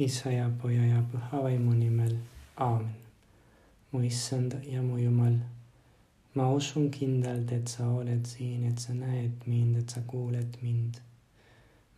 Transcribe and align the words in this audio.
Isa 0.00 0.30
ja 0.32 0.50
Poja 0.62 0.86
ja 0.86 1.02
Püha 1.12 1.42
Vaimu 1.42 1.72
nimel, 1.72 2.14
aamen. 2.56 2.94
mu 3.92 4.00
issand 4.00 4.54
ja 4.64 4.82
mu 4.82 4.96
Jumal, 4.96 5.34
ma 6.34 6.46
usun 6.52 6.90
kindlalt, 6.90 7.52
et 7.52 7.68
sa 7.68 7.88
oled 7.88 8.24
siin, 8.24 8.64
et 8.70 8.78
sa 8.78 8.94
näed 8.94 9.44
mind, 9.46 9.76
et 9.76 9.88
sa 9.90 10.00
kuuled 10.06 10.56
mind. 10.62 10.94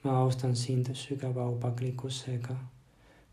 ma 0.03 0.19
austan 0.19 0.57
sind 0.57 0.91
sügava 0.95 1.45
aupaklikkusega. 1.45 2.57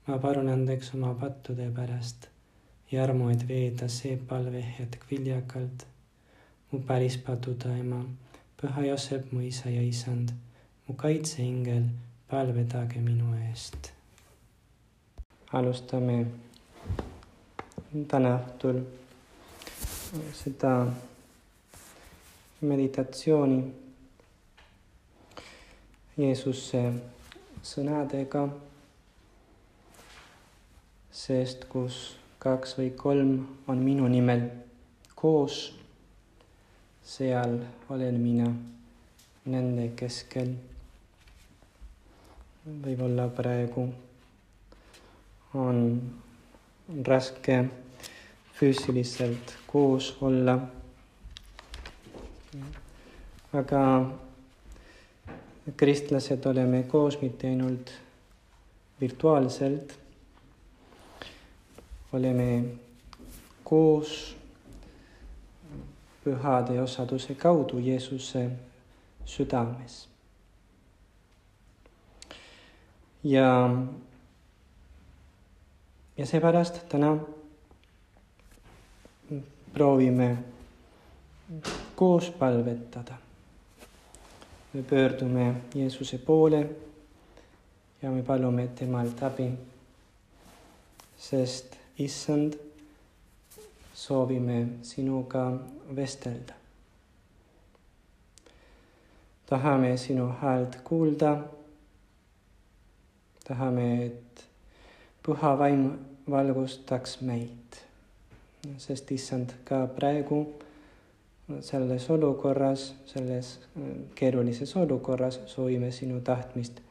ma 0.08 0.18
palun 0.20 0.54
andeks 0.54 0.94
oma 0.94 1.14
pattude 1.14 1.72
pärast 1.76 2.30
ja 2.92 3.04
armu, 3.04 3.30
et 3.30 3.48
veeda 3.48 3.88
see 3.88 4.18
palvehetk 4.18 5.12
viljakalt. 5.12 5.88
mu 6.72 6.80
päris 6.80 7.18
paduda 7.18 7.78
ema, 7.78 8.06
püha 8.62 8.90
Joosep, 8.92 9.32
mu 9.32 9.40
isa 9.42 9.70
ja 9.70 9.82
isand, 9.82 10.30
mu 10.88 10.94
kaitseingel, 10.94 11.90
palvedage 12.28 13.02
minu 13.02 13.34
eest 13.48 13.98
alustame 15.54 16.26
täna 18.08 18.36
õhtul 18.38 18.84
seda 20.38 20.74
meditatsiooni 22.62 23.62
Jeesuse 26.20 26.82
sõnadega, 27.66 28.44
sest 31.22 31.66
kus 31.72 31.98
kaks 32.44 32.76
või 32.78 32.92
kolm 33.00 33.32
on 33.72 33.82
minu 33.82 34.10
nimel 34.12 34.44
koos, 35.16 35.58
seal 37.02 37.56
olen 37.90 38.20
mina 38.22 38.52
nende 39.50 39.88
keskel. 39.98 40.54
võib-olla 42.70 43.26
praegu 43.34 43.88
on 45.54 46.02
raske 47.06 47.66
füüsiliselt 48.54 49.58
koos 49.68 50.18
olla. 50.22 50.60
aga 53.54 54.12
kristlased 55.78 56.46
oleme 56.46 56.84
koos 56.84 57.22
mitte 57.22 57.48
ainult 57.48 57.92
virtuaalselt, 59.02 59.96
oleme 62.14 62.64
koos 63.64 64.36
pühade 66.24 66.82
osaduse 66.82 67.36
kaudu 67.36 67.80
Jeesuse 67.80 68.50
südames. 69.26 70.08
ja 73.24 73.70
ja 76.20 76.26
seepärast 76.26 76.82
täna 76.90 77.18
proovime 79.74 80.38
koos 81.96 82.30
palvetada. 82.30 83.14
me 84.74 84.84
pöördume 84.84 85.56
Jeesuse 85.76 86.18
poole 86.18 86.70
ja 88.02 88.12
me 88.12 88.24
palume 88.24 88.68
temalt 88.68 89.24
abi, 89.24 89.52
sest 91.18 91.76
issand, 91.98 92.54
soovime 93.94 94.68
sinuga 94.82 95.54
vestelda. 95.96 96.54
tahame 99.46 99.98
sinu 99.98 100.28
häält 100.42 100.76
kuulda. 100.84 101.38
tahame, 103.48 104.06
et 104.06 104.49
püha 105.24 105.58
vaim 105.58 105.92
valgustaks 106.30 107.22
meid. 107.22 107.58
sest 108.78 109.12
issand, 109.12 109.54
ka 109.64 109.88
praegu 109.88 110.46
selles 111.62 112.10
olukorras, 112.10 112.96
selles 113.06 113.60
äh, 113.78 113.84
keerulises 114.16 114.76
olukorras 114.76 115.40
soovime 115.46 115.92
sinu 115.92 116.22
tahtmist 116.22 116.82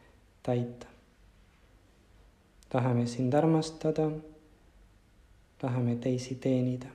täita. 0.42 0.86
tahame 2.68 3.06
sind 3.06 3.34
armastada, 3.34 4.10
tahame 5.58 5.96
teisi 5.96 6.34
teenida. 6.34 6.86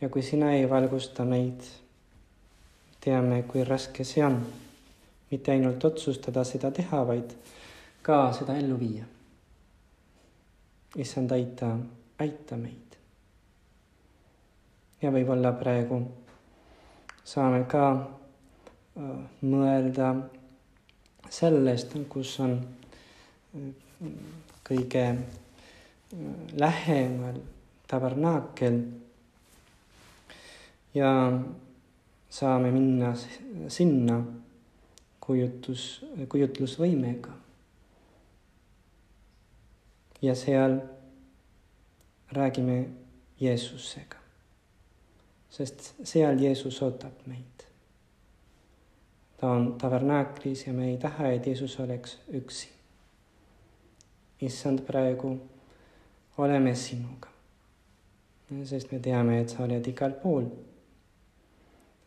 ja 0.00 0.08
kui 0.08 0.22
sina 0.22 0.52
ei 0.52 0.70
valgusta 0.70 1.24
meid, 1.24 1.60
teame, 3.00 3.42
kui 3.42 3.64
raske 3.64 4.04
see 4.04 4.24
on. 4.24 4.46
mitte 5.30 5.52
ainult 5.52 5.84
otsustada 5.84 6.44
seda 6.44 6.70
teha, 6.70 7.06
vaid 7.06 7.36
ka 8.02 8.32
seda 8.32 8.56
ellu 8.56 8.78
viia 8.80 9.04
issand, 10.96 11.32
aita, 11.32 11.76
aita 12.18 12.56
meid. 12.56 12.96
ja 15.02 15.10
võib-olla 15.14 15.52
praegu 15.54 16.00
saame 17.24 17.64
ka 17.70 17.84
mõelda 19.46 20.08
sellest, 21.30 21.94
kus 22.10 22.32
on 22.42 22.56
kõige 24.66 25.04
äh, 25.12 25.18
lähemal 26.58 27.38
tabernaakel 27.88 28.80
ja 30.94 31.12
saame 32.30 32.70
minna 32.72 33.12
sinna 33.68 34.18
kujutus, 35.20 36.04
kujutlusvõimega 36.28 37.34
ja 40.22 40.34
seal 40.34 40.80
räägime 42.32 42.88
Jeesusega. 43.40 44.16
sest 45.50 45.94
seal 46.04 46.38
Jeesus 46.38 46.82
ootab 46.82 47.26
meid. 47.26 47.64
ta 49.40 49.50
on 49.50 49.78
tabernaaklis 49.78 50.66
ja 50.66 50.72
me 50.72 50.90
ei 50.90 50.98
taha, 50.98 51.28
et 51.28 51.46
Jeesus 51.46 51.80
oleks 51.80 52.18
üksi. 52.32 52.68
issand, 54.40 54.78
praegu 54.78 55.40
oleme 56.38 56.74
sinuga. 56.74 57.28
sest 58.64 58.92
me 58.92 58.98
teame, 58.98 59.40
et 59.40 59.48
sa 59.48 59.62
oled 59.62 59.86
igal 59.86 60.12
pool, 60.12 60.44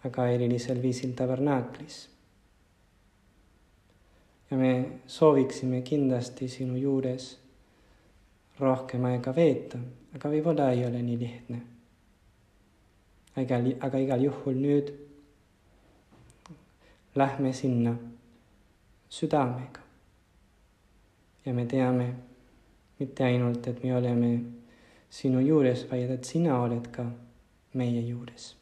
aga 0.04 0.28
erilisel 0.28 0.82
viisil 0.82 1.14
tabernaaklis. 1.16 2.10
ja 4.52 4.58
me 4.58 5.00
sooviksime 5.08 5.82
kindlasti 5.82 6.48
sinu 6.48 6.76
juures 6.76 7.41
rohkem 8.60 9.06
aega 9.06 9.34
veeta, 9.36 9.80
aga 10.16 10.30
võib-olla 10.30 10.72
ei 10.72 10.86
ole 10.86 11.02
nii 11.02 11.20
lihtne. 11.20 11.62
aga, 13.36 13.62
aga 13.88 14.00
igal 14.00 14.24
juhul 14.28 14.60
nüüd 14.60 14.92
lähme 17.16 17.54
sinna 17.54 17.96
südamega. 19.10 19.80
ja 21.46 21.54
me 21.54 21.66
teame 21.66 22.14
mitte 23.00 23.24
ainult, 23.24 23.68
et 23.68 23.84
me 23.84 23.96
oleme 23.96 24.32
sinu 25.10 25.40
juures, 25.40 25.88
vaid 25.92 26.12
et 26.12 26.24
sina 26.26 26.62
oled 26.62 26.88
ka 26.92 27.06
meie 27.74 28.02
juures. 28.02 28.56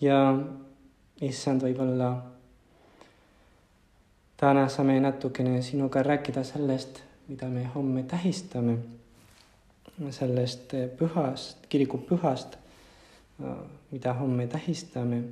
ja 0.00 0.18
issand, 1.20 1.62
võib-olla 1.62 2.10
täna 4.36 4.68
saame 4.68 5.00
natukene 5.00 5.62
sinuga 5.62 6.02
rääkida 6.02 6.44
sellest, 6.44 7.02
mida 7.28 7.48
me 7.48 7.64
homme 7.74 8.02
tähistame, 8.02 8.78
sellest 10.10 10.74
pühast, 10.98 11.66
kirikupühast, 11.68 12.58
mida 13.90 14.12
homme 14.12 14.46
tähistame. 14.46 15.22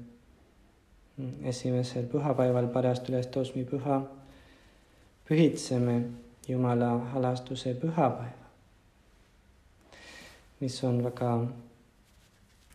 esimesel 1.45 2.07
pühapäeval 2.09 2.67
pärast 2.73 3.09
ülestõusmipüha 3.09 3.99
pühitseme 5.29 6.03
Jumala 6.49 6.89
halastuse 7.13 7.75
pühapäeva, 7.75 8.49
mis 10.61 10.85
on 10.85 11.05
väga 11.05 11.35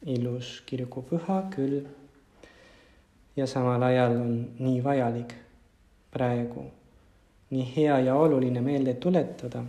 ilus 0.06 0.62
kirikupüha 0.66 1.42
küll 1.56 1.82
ja 3.36 3.48
samal 3.48 3.84
ajal 3.84 4.16
on 4.22 4.32
nii 4.60 4.84
vajalik 4.84 5.34
praegu 6.18 6.66
nii 7.50 7.66
hea 7.76 8.00
ja 8.00 8.16
oluline 8.16 8.62
meelde 8.62 8.94
tuletada, 8.94 9.64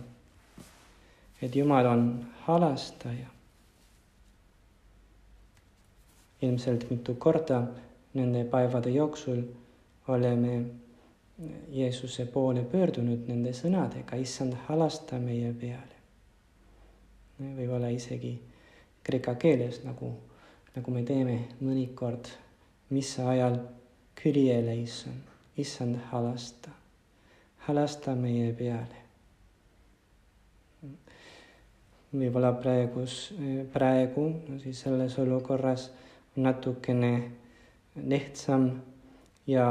et 1.41 1.55
Jumal 1.55 1.85
on 1.85 2.25
halastaja. 2.47 3.27
ilmselt 6.41 6.85
mitu 6.89 7.13
korda 7.15 7.63
nende 8.13 8.43
päevade 8.43 8.89
jooksul 8.89 9.41
oleme 10.07 10.65
Jeesuse 11.69 12.25
poole 12.25 12.63
pöördunud 12.63 13.27
nende 13.27 13.51
sõnadega, 13.53 14.15
issand, 14.15 14.55
halasta 14.67 15.19
meie 15.19 15.53
peale. 15.53 15.95
võib-olla 17.39 17.91
isegi 17.91 18.33
kreeka 19.03 19.35
keeles, 19.35 19.83
nagu, 19.83 20.13
nagu 20.75 20.91
me 20.91 21.03
teeme 21.03 21.37
mõnikord 21.61 22.31
missa 22.89 23.29
ajal, 23.29 23.59
Kyrie 24.15 24.57
eleison 24.59 25.19
issand 25.59 25.99
halasta, 26.11 26.71
halasta 27.67 28.15
meie 28.15 28.53
peale. 28.53 29.05
võib-olla 32.09 32.49
praegus, 32.57 33.15
praegu 33.73 34.23
no 34.47 34.55
siis 34.57 34.79
selles 34.81 35.13
olukorras 35.21 35.91
natukene 36.41 37.11
lihtsam 38.01 38.65
ja 39.45 39.67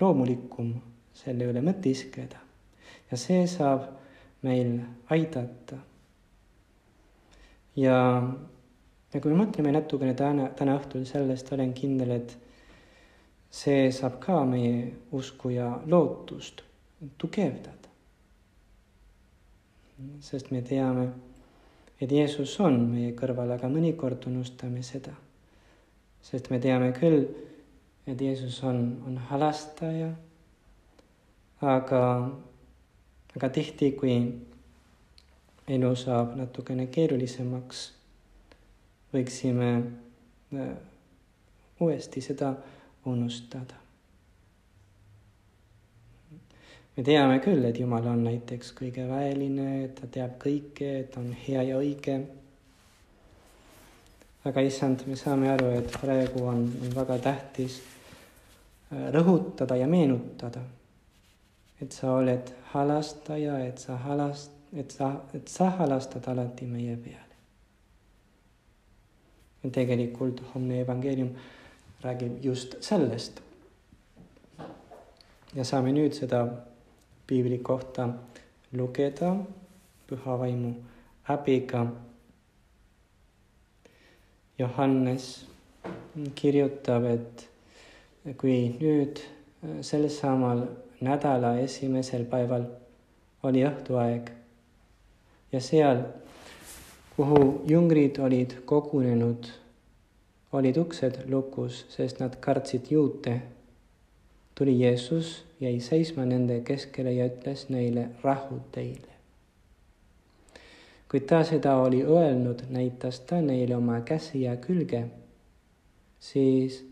loomulikum 0.00 0.72
selle 1.14 1.46
üle 1.52 1.62
mõtiskleda 1.62 2.42
ja 3.10 3.18
see 3.20 3.46
saab 3.46 3.86
meil 4.42 4.80
aidata. 5.10 5.78
ja, 7.76 7.96
ja 9.12 9.20
kui 9.20 9.32
me 9.32 9.44
mõtleme 9.44 9.72
natukene 9.74 10.14
täna, 10.18 10.50
täna 10.58 10.76
õhtul 10.78 11.06
sellest, 11.08 11.52
olen 11.54 11.72
kindel, 11.74 12.16
et 12.18 12.36
see 13.50 13.90
saab 13.92 14.18
ka 14.20 14.44
meie 14.44 14.92
usku 15.12 15.50
ja 15.50 15.80
lootust 15.86 16.62
tugevdada. 17.18 17.88
sest 20.20 20.50
me 20.50 20.62
teame, 20.62 21.08
et 22.00 22.12
Jeesus 22.12 22.60
on 22.60 22.76
meie 22.92 23.12
kõrval, 23.18 23.50
aga 23.56 23.68
mõnikord 23.68 24.26
unustame 24.30 24.82
seda. 24.82 25.14
sest 26.22 26.50
me 26.50 26.58
teame 26.58 26.92
küll, 26.92 27.24
et 28.06 28.20
Jeesus 28.20 28.62
on, 28.62 29.02
on 29.06 29.16
halastaja, 29.30 30.12
aga, 31.60 32.30
aga 33.36 33.48
tihti, 33.48 33.92
kui 33.92 34.14
elu 35.68 35.94
saab 35.96 36.36
natukene 36.38 36.86
keerulisemaks, 36.86 37.84
võiksime 39.12 39.70
äh, 40.54 40.74
uuesti 41.80 42.22
seda 42.24 42.54
unustada. 43.08 43.74
me 46.98 47.04
teame 47.06 47.38
küll, 47.38 47.62
et 47.62 47.76
Jumal 47.78 48.06
on 48.10 48.24
näiteks 48.26 48.72
kõige 48.74 49.04
väeline, 49.06 49.86
ta 49.94 50.08
teab 50.10 50.32
kõike, 50.42 51.04
ta 51.12 51.20
on 51.20 51.30
hea 51.46 51.62
ja 51.68 51.76
õige. 51.78 52.16
aga 54.48 54.64
issand, 54.64 55.04
me 55.06 55.16
saame 55.16 55.50
aru, 55.52 55.68
et 55.78 55.92
praegu 56.00 56.42
on, 56.48 56.64
on 56.82 56.94
väga 56.96 57.18
tähtis 57.22 57.78
äh, 58.90 59.10
rõhutada 59.14 59.76
ja 59.76 59.86
meenutada, 59.86 60.62
et 61.80 61.92
sa 61.92 62.16
oled 62.16 62.50
halastaja, 62.72 63.58
et 63.68 63.78
sa 63.78 63.98
halast-, 64.08 64.58
et 64.72 64.90
sa, 64.90 65.12
et 65.34 65.48
sa 65.48 65.70
halastad 65.78 66.26
alati 66.28 66.66
meie 66.66 66.96
peale. 66.96 67.24
tegelikult 69.72 70.40
homne 70.54 70.80
evangeelium 70.80 71.32
räägib 72.02 72.44
just 72.44 72.76
sellest. 72.80 73.40
ja 75.54 75.64
saame 75.64 75.92
nüüd 75.92 76.12
seda 76.12 76.42
piibli 77.26 77.58
kohta 77.58 78.08
lugeda 78.72 79.32
püha 80.08 80.38
vaimu 80.38 80.74
abiga. 81.28 81.86
Johannes 84.58 85.46
kirjutab, 86.34 87.04
et 87.04 87.48
kui 88.36 88.74
nüüd 88.80 89.20
sel 89.82 90.08
samal 90.10 90.64
nädala 91.00 91.54
esimesel 91.62 92.24
päeval 92.30 92.66
oli 93.46 93.62
õhtuaeg 93.66 94.32
ja 95.52 95.60
seal, 95.62 96.02
kuhu 97.16 97.62
jüngrid 97.70 98.18
olid 98.18 98.56
kogunenud 98.66 99.46
olid 100.52 100.76
uksed 100.76 101.20
lukus, 101.28 101.86
sest 101.88 102.20
nad 102.20 102.36
kartsid 102.40 102.90
juute. 102.90 103.42
tuli 104.54 104.80
Jeesus, 104.80 105.44
jäi 105.60 105.80
seisma 105.80 106.24
nende 106.24 106.60
keskele 106.60 107.12
ja 107.12 107.26
ütles 107.26 107.68
neile 107.68 108.08
rahu 108.22 108.60
teile. 108.72 109.12
kui 111.10 111.20
ta 111.20 111.44
seda 111.44 111.76
oli 111.76 112.02
öelnud, 112.04 112.62
näitas 112.70 113.20
ta 113.20 113.40
neile 113.40 113.76
oma 113.76 114.00
käsi 114.00 114.42
ja 114.42 114.56
külge. 114.56 115.04
siis 116.20 116.84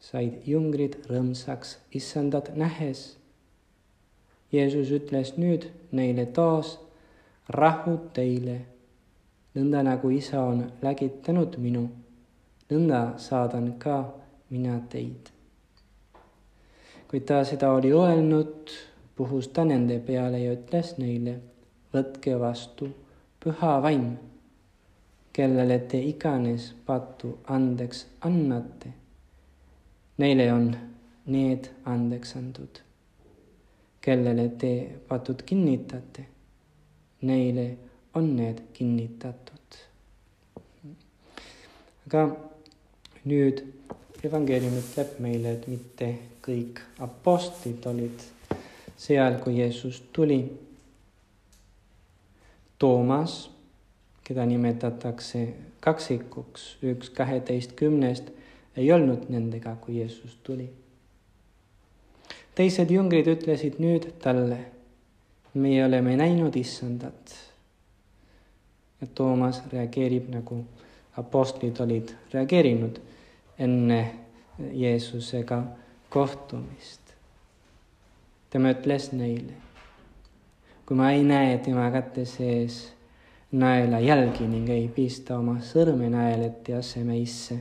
said 0.00 0.42
jüngrid 0.46 0.98
rõõmsaks 1.06 1.76
issandat 1.94 2.50
nähes. 2.56 3.18
Jeesus 4.52 4.90
ütles 4.90 5.36
nüüd 5.36 5.70
neile 5.92 6.26
taas 6.26 6.78
rahu 7.48 7.98
teile, 8.12 8.60
nõnda 9.54 9.82
nagu 9.82 10.10
isa 10.10 10.42
on 10.42 10.72
lägitanud 10.82 11.56
minu 11.58 11.88
nõnda 12.70 13.18
saadan 13.18 13.72
ka 13.78 13.96
mina 14.50 14.80
teid. 14.90 15.30
kui 17.08 17.20
ta 17.20 17.44
seda 17.44 17.70
oli 17.70 17.92
öelnud, 17.94 18.70
puhus 19.16 19.48
ta 19.48 19.64
nende 19.64 20.00
peale 20.06 20.40
ja 20.42 20.54
ütles 20.56 20.96
neile, 20.98 21.36
võtke 21.94 22.34
vastu 22.40 22.88
püha 23.40 23.76
vaim, 23.82 24.16
kellele 25.32 25.78
te 25.90 26.00
iganes 26.02 26.72
patu 26.86 27.36
andeks 27.46 28.06
annate. 28.26 28.90
Neile 30.18 30.48
on 30.52 30.66
need 31.26 31.68
andeks 31.84 32.34
antud, 32.36 32.80
kellele 34.00 34.48
te 34.58 34.72
patud 35.08 35.44
kinnitate, 35.46 36.26
neile 37.22 37.68
on 38.14 38.34
need 38.36 38.64
kinnitatud. 38.72 39.52
aga 42.06 42.20
nüüd 43.26 43.62
evangeelium 44.24 44.78
ütleb 44.78 45.18
meile, 45.22 45.56
et 45.56 45.66
mitte 45.68 46.12
kõik 46.46 46.80
apostlid 47.02 47.84
olid 47.90 48.22
seal, 48.96 49.40
kui 49.42 49.58
Jeesus 49.58 50.00
tuli. 50.14 50.40
Toomas, 52.78 53.46
keda 54.24 54.44
nimetatakse 54.46 55.46
kaksikuks, 55.80 56.76
üks 56.84 57.10
kaheteistkümnest, 57.16 58.28
ei 58.76 58.90
olnud 58.92 59.30
nendega, 59.32 59.76
kui 59.80 59.98
Jeesus 60.00 60.36
tuli. 60.44 60.68
teised 62.56 62.90
jüngrid 62.90 63.26
ütlesid 63.28 63.74
nüüd 63.80 64.06
talle, 64.20 64.58
meie 65.54 65.84
oleme 65.84 66.16
näinud 66.16 66.54
issandat. 66.56 67.34
ja 69.00 69.06
Toomas 69.14 69.62
reageerib 69.72 70.28
nagu 70.32 70.64
apostlid 71.16 71.80
olid 71.80 72.12
reageerinud 72.32 73.00
enne 73.58 74.00
Jeesusega 74.72 75.62
kohtumist. 76.10 77.00
tema 78.50 78.70
ütles 78.72 79.10
neile, 79.12 79.52
kui 80.86 80.96
ma 80.96 81.10
ei 81.12 81.24
näe 81.24 81.58
tema 81.58 81.90
käte 81.90 82.24
sees 82.24 82.92
naelajälgi 83.52 84.48
ning 84.48 84.68
ei 84.70 84.88
pista 84.88 85.38
oma 85.38 85.58
sõrme 85.60 86.08
naelete 86.10 86.76
asemeisse 86.78 87.58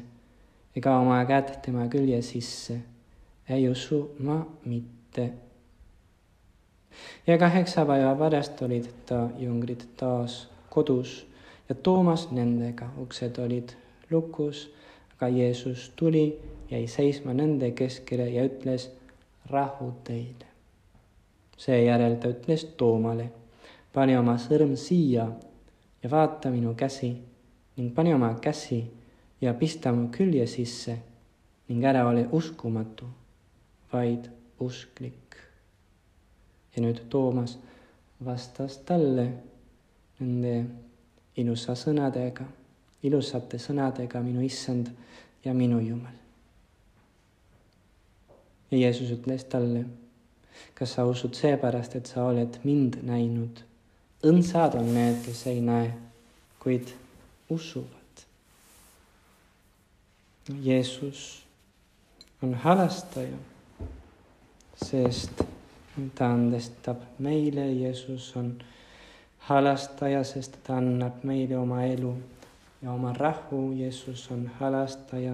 ega 0.75 0.98
oma 1.00 1.22
kätt 1.25 1.62
tema 1.64 1.88
külje 1.92 2.20
sisse, 2.25 2.80
ei 3.50 3.70
usu 3.70 4.02
ma 4.20 4.42
mitte. 4.66 5.32
ja 7.28 7.38
kaheksa 7.38 7.86
päeva 7.86 8.16
pärast 8.16 8.62
olid 8.62 8.88
ta 9.06 9.30
jüngrid 9.40 9.84
taas 9.98 10.48
kodus 10.70 11.25
ja 11.70 11.75
Toomas 11.75 12.30
nendega, 12.32 12.90
uksed 12.98 13.38
olid 13.40 13.72
lukus 14.12 14.70
aga 15.16 15.28
Jeesus 15.28 15.92
tuli, 15.96 16.40
jäi 16.72 16.88
seisma 16.88 17.34
nende 17.34 17.72
keskele 17.72 18.30
ja 18.30 18.44
ütles 18.46 18.90
rahu 19.50 19.92
teile. 20.04 20.46
seejärel 21.58 22.16
ta 22.16 22.28
ütles 22.28 22.66
Toomale, 22.78 23.30
pane 23.94 24.20
oma 24.20 24.36
sõrm 24.38 24.76
siia 24.76 25.28
ja 26.04 26.10
vaata 26.12 26.52
minu 26.52 26.74
käsi 26.76 27.14
ning 27.78 27.94
pane 27.96 28.16
oma 28.16 28.34
käsi 28.42 28.84
ja 29.42 29.54
pista 29.54 29.92
mu 29.92 30.10
külje 30.12 30.48
sisse 30.48 30.98
ning 31.70 31.84
ära 31.84 32.08
ole 32.08 32.28
uskumatu, 32.32 33.06
vaid 33.94 34.28
usklik. 34.60 35.36
ja 36.76 36.84
nüüd 36.84 37.00
Toomas 37.10 37.58
vastas 38.26 38.78
talle 38.78 39.32
nende 40.20 40.66
ilusa 41.36 41.76
sõnadega 41.76 42.46
ilusate 43.06 43.60
sõnadega 43.62 44.22
minu 44.24 44.44
issand 44.46 44.90
ja 45.46 45.54
minu 45.54 45.80
Jumal. 45.80 46.14
ja 48.72 48.78
Jeesus 48.78 49.12
ütles 49.12 49.46
talle, 49.46 49.86
kas 50.74 50.94
sa 50.94 51.06
usud 51.06 51.36
seepärast, 51.38 51.96
et 51.96 52.06
sa 52.06 52.25
oled 52.25 52.60
mind 52.64 52.98
näinud? 53.04 53.62
õndsad 54.25 54.78
on 54.80 54.90
need, 54.94 55.22
kes 55.25 55.46
ei 55.52 55.62
näe, 55.62 55.92
kuid 56.60 56.90
usuvad. 57.50 58.24
Jeesus 60.62 61.44
on 62.42 62.54
halastaja, 62.54 63.38
sest 64.82 65.46
ta 66.18 66.32
andestab 66.34 67.02
meile, 67.20 67.68
Jeesus 67.72 68.32
on 68.38 68.56
halastaja, 69.48 70.24
sest 70.24 70.58
ta 70.66 70.80
annab 70.82 71.24
meile 71.24 71.58
oma 71.58 71.84
elu 71.86 72.14
ja 72.86 72.92
oma 72.92 73.13
rahu, 73.13 73.72
Jeesus 73.74 74.27
on 74.32 74.46
halastaja, 74.60 75.34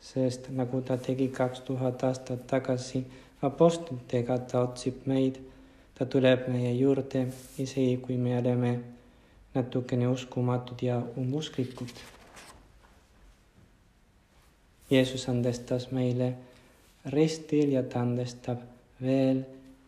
sest 0.00 0.48
nagu 0.54 0.80
ta 0.80 0.96
tegi 0.96 1.28
kaks 1.28 1.60
tuhat 1.66 2.04
aastat 2.06 2.46
tagasi 2.46 3.02
apostlitega, 3.42 4.38
ta 4.38 4.62
otsib 4.62 5.02
meid 5.10 5.42
ta 5.98 6.06
tuleb 6.06 6.44
meie 6.52 6.72
juurde, 6.76 7.24
isegi 7.58 7.96
kui 8.04 8.16
me 8.20 8.36
oleme 8.38 8.72
natukene 9.54 10.08
uskumatud 10.08 10.82
ja 10.82 11.00
umbusklikud. 11.16 11.94
Jeesus 14.90 15.28
andestas 15.28 15.88
meile 15.90 16.34
ristil 17.10 17.72
ja 17.72 17.82
ta 17.82 18.04
andestab 18.04 18.60
veel 19.02 19.42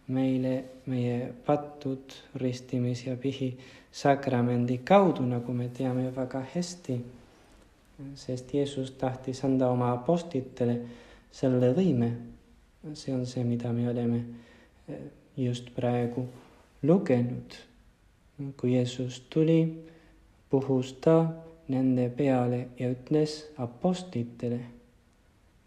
meile 0.08 0.54
meie 0.88 1.34
pattud 1.46 2.16
ristimis 2.40 3.04
ja 3.06 3.16
pihi 3.16 3.52
sakramendi 3.92 4.78
kaudu, 4.78 5.22
nagu 5.26 5.52
me 5.52 5.68
teame 5.68 6.10
väga 6.16 6.44
hästi. 6.54 7.04
sest 8.14 8.54
Jeesus 8.54 8.90
tahtis 8.90 9.44
anda 9.44 9.68
oma 9.70 9.92
apostlitele 9.92 10.80
selle 11.32 11.72
võime. 11.74 12.12
see 12.94 13.14
on 13.14 13.26
see, 13.26 13.44
mida 13.44 13.72
me 13.72 13.88
oleme 13.90 14.24
eh, 14.88 15.00
just 15.36 15.74
praegu 15.74 16.28
lugenud. 16.82 17.54
kui 18.56 18.74
Jeesus 18.74 19.20
tuli, 19.30 19.84
puhus 20.50 20.92
ta 20.92 21.26
nende 21.68 22.08
peale 22.08 22.68
ja 22.78 22.90
ütles 22.90 23.44
apostlitele, 23.58 24.60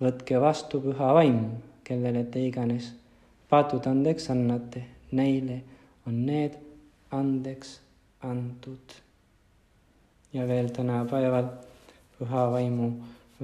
võtke 0.02 0.40
vastu 0.42 0.80
püha 0.82 1.14
vaim, 1.14 1.46
kellele 1.84 2.24
te 2.24 2.48
iganes 2.48 2.94
patud 3.52 3.86
andeks 3.88 4.30
annate, 4.32 4.86
neile 5.12 5.60
on 6.08 6.22
need 6.26 6.56
andeks 7.12 7.80
antud. 8.24 8.98
ja 10.34 10.48
veel 10.48 10.70
tänapäeval 10.72 11.48
püha 12.18 12.44
vaimu 12.52 12.92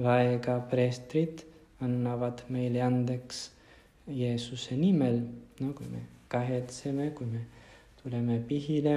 väega 0.02 0.60
preestrid 0.70 1.42
annavad 1.84 2.44
meile 2.48 2.82
andeks 2.82 3.50
Jeesuse 4.08 4.76
nimel, 4.76 5.20
no 5.60 5.74
kui 5.76 5.86
me 5.90 6.00
kahetseme, 6.32 7.10
kui 7.10 7.26
me 7.26 7.42
tuleme 8.02 8.38
pihile, 8.48 8.94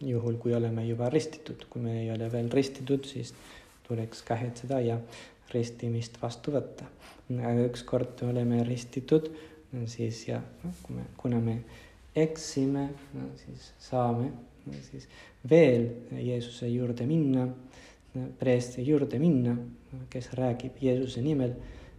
juhul 0.00 0.36
kui 0.38 0.54
oleme 0.54 0.84
juba 0.86 1.08
ristitud, 1.10 1.64
kui 1.70 1.82
me 1.82 2.00
ei 2.02 2.10
ole 2.14 2.28
veel 2.32 2.50
ristitud, 2.52 3.04
siis 3.08 3.34
tuleks 3.88 4.22
kahetseda 4.26 4.80
ja 4.84 5.00
ristimist 5.52 6.20
vastu 6.22 6.54
võtta. 6.54 6.86
aga 7.36 7.66
ükskord 7.66 8.22
oleme 8.22 8.62
ristitud, 8.64 9.30
siis 9.90 10.28
ja 10.28 10.40
no, 10.62 10.70
kui 10.82 10.96
me, 10.96 11.08
kuna 11.18 11.40
me 11.40 11.56
eksime, 12.16 12.88
no 13.14 13.28
siis 13.40 13.72
saame 13.78 14.30
no, 14.66 14.82
siis 14.90 15.08
veel 15.50 15.88
Jeesuse 16.18 16.68
juurde 16.68 17.06
minna, 17.06 17.46
preestri 18.38 18.86
juurde 18.86 19.18
minna, 19.20 19.56
kes 20.10 20.32
räägib 20.38 20.80
Jeesuse 20.82 21.22
nimel 21.24 21.54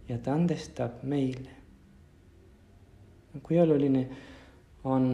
ja 0.08 0.18
ta 0.18 0.34
andestab 0.34 1.02
meile. 1.02 1.54
kui 3.42 3.58
oluline 3.60 4.00
on 4.84 5.04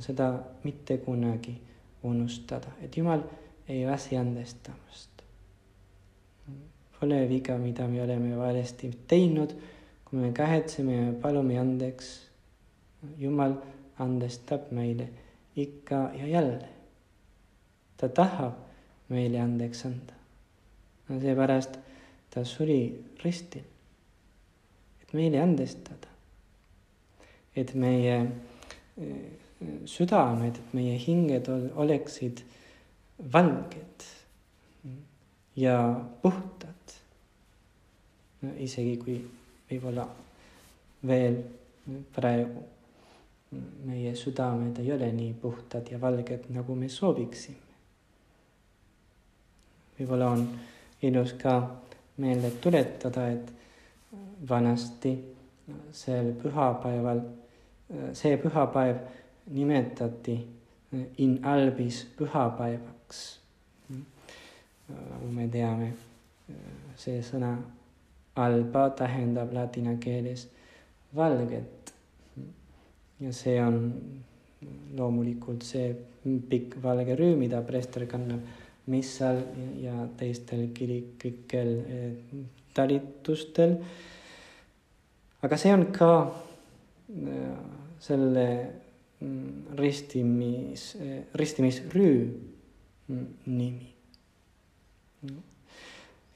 seda 0.00 0.26
mitte 0.64 0.98
kunagi 0.98 1.54
unustada, 2.02 2.74
et 2.82 2.96
Jumal 2.96 3.22
ei 3.68 3.86
väsi 3.86 4.16
andestamast. 4.16 5.22
Pole 7.00 7.28
viga, 7.28 7.56
mida 7.58 7.86
me 7.88 8.02
oleme 8.02 8.36
valesti 8.36 8.90
teinud, 9.08 9.54
kui 10.04 10.18
me 10.20 10.32
kahetseme 10.32 10.96
ja 10.96 11.12
palume 11.22 11.58
andeks. 11.58 12.10
Jumal 13.18 13.56
andestab 14.02 14.70
meile 14.70 15.08
ikka 15.56 16.10
ja 16.18 16.26
jälle. 16.26 16.68
ta 17.96 18.08
tahab 18.08 18.54
meile 19.08 19.40
andeks 19.40 19.86
anda. 19.86 20.14
seepärast 21.20 21.78
ta 22.30 22.44
suri 22.44 23.04
ristil, 23.24 23.64
et 25.02 25.12
meile 25.12 25.42
andestada. 25.42 26.08
et 27.56 27.74
meie 27.74 28.16
eh, 28.98 29.30
südamed, 29.84 30.56
et 30.56 30.74
meie 30.74 30.96
hinged 30.98 31.48
oleksid 31.74 32.42
valged 33.32 34.06
ja 35.56 36.00
puhtad. 36.22 36.96
no 38.42 38.54
isegi 38.58 38.96
kui 38.96 39.18
võib-olla 39.70 40.08
veel 41.06 41.36
praegu 42.14 42.64
meie 43.84 44.14
südamed 44.16 44.78
ei 44.78 44.92
ole 44.92 45.12
nii 45.12 45.34
puhtad 45.34 45.90
ja 45.90 46.00
valged, 46.00 46.48
nagu 46.48 46.74
me 46.74 46.88
sooviksime. 46.88 47.56
võib-olla 49.98 50.28
on 50.34 50.46
ilus 51.02 51.32
ka 51.38 51.54
meelde 52.16 52.50
tuletada, 52.60 53.26
et 53.28 53.52
vanasti 54.48 55.12
sel 55.92 56.32
pühapäeval, 56.42 57.20
see 58.12 58.36
pühapäev 58.40 59.04
nimetati 59.50 60.38
in 61.18 61.38
albis 61.44 62.06
pühapäevaks. 62.16 63.20
nagu 64.88 65.28
me 65.32 65.48
teame, 65.48 65.92
see 66.96 67.20
sõna 67.22 67.52
alba 68.36 68.88
tähendab 68.96 69.52
ladina 69.52 69.96
keeles 70.00 70.48
valget 71.16 71.81
ja 73.22 73.32
see 73.32 73.58
on 73.62 73.78
loomulikult 74.96 75.64
see 75.66 75.92
pikk 76.22 76.78
valge 76.82 77.16
rüü, 77.18 77.34
mida 77.38 77.62
preester 77.66 78.06
kannab 78.10 78.42
missal 78.90 79.38
ja 79.78 80.06
teistel 80.18 80.68
kiriklikel 80.74 81.72
eh, 81.86 82.12
talitustel. 82.74 83.76
aga 85.42 85.58
see 85.58 85.74
on 85.74 85.84
ka 85.94 86.12
eh, 87.10 87.56
selle 88.02 88.46
mm, 89.20 89.78
ristimis, 89.78 90.94
eh, 90.98 91.22
ristimisrüü 91.34 92.14
mm, 93.08 93.26
nimi. 93.46 93.88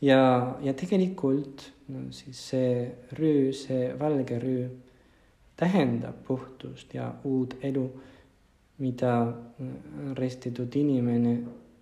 ja, 0.00 0.56
ja 0.62 0.72
tegelikult 0.74 1.70
no 1.88 2.10
siis 2.14 2.38
see 2.50 2.90
rüü, 3.18 3.52
see 3.54 3.94
valge 3.98 4.38
rüü 4.42 4.85
tähendab 5.56 6.24
puhtust 6.26 6.94
ja 6.94 7.14
uut 7.24 7.56
elu, 7.62 8.00
mida 8.78 9.32
ristitud 10.14 10.74
inimene 10.74 11.38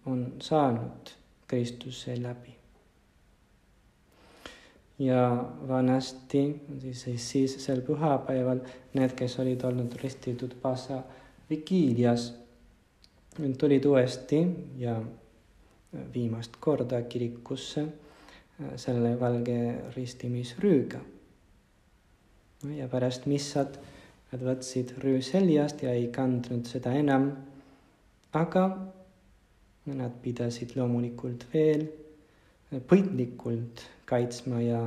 on 0.07 0.33
saanud 0.39 1.11
Kristuse 1.49 2.23
läbi. 2.23 2.55
ja 4.99 5.45
vanasti 5.69 6.63
siis, 6.79 7.31
siis 7.31 7.65
sel 7.65 7.81
pühapäeval 7.83 8.61
need, 8.95 9.11
kes 9.19 9.39
olid 9.43 9.65
olnud 9.67 9.97
ristitud 10.03 10.55
Pasa 10.63 11.01
vigiilias, 11.51 12.29
tulid 13.59 13.85
uuesti 13.85 14.47
ja 14.79 14.95
viimast 16.15 16.57
korda 16.61 17.03
kirikusse 17.03 17.85
selle 18.77 19.21
valge 19.21 19.59
ristimisrüüga 19.97 21.01
ja 22.73 22.89
pärast 22.89 23.27
missat 23.27 23.79
nad 24.33 24.43
võtsid 24.43 24.97
rüü 25.03 25.21
seljast 25.23 25.83
ja 25.85 25.93
ei 25.95 26.09
kandnud 26.13 26.67
seda 26.67 26.95
enam. 26.97 27.33
aga 28.35 28.65
nad 29.87 30.15
pidasid 30.23 30.73
loomulikult 30.75 31.45
veel 31.53 31.85
põidlikult 32.91 33.85
kaitsma 34.09 34.61
ja 34.65 34.81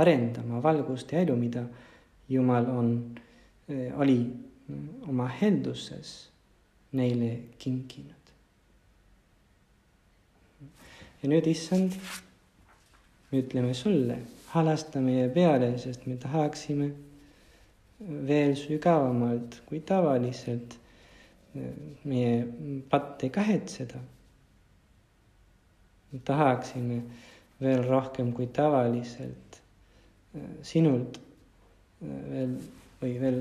arendama 0.00 0.62
valgust 0.62 1.12
ja 1.12 1.20
elu, 1.20 1.36
mida 1.36 1.66
Jumal 2.28 2.66
on, 2.70 3.18
eh, 3.68 3.92
oli 3.98 4.18
oma 5.08 5.28
helduses 5.28 6.30
neile 6.92 7.38
kinkinud. 7.58 8.12
ja 11.22 11.28
nüüd, 11.28 11.46
issand, 11.46 11.92
me 13.30 13.40
ütleme 13.40 13.74
sulle, 13.74 14.18
halasta 14.52 15.00
meie 15.00 15.28
peale, 15.32 15.72
sest 15.78 16.06
me 16.06 16.16
tahaksime 16.16 16.90
veel 17.98 18.54
sügavamalt 18.60 19.60
kui 19.68 19.80
tavaliselt 19.80 20.76
meie 22.04 22.82
patte 22.90 23.30
kahetseda. 23.32 24.00
tahaksime 26.24 27.02
veel 27.60 27.82
rohkem 27.88 28.32
kui 28.32 28.46
tavaliselt 28.52 29.60
sinult 30.64 31.18
veel 32.00 32.54
või 33.00 33.12
veel 33.20 33.40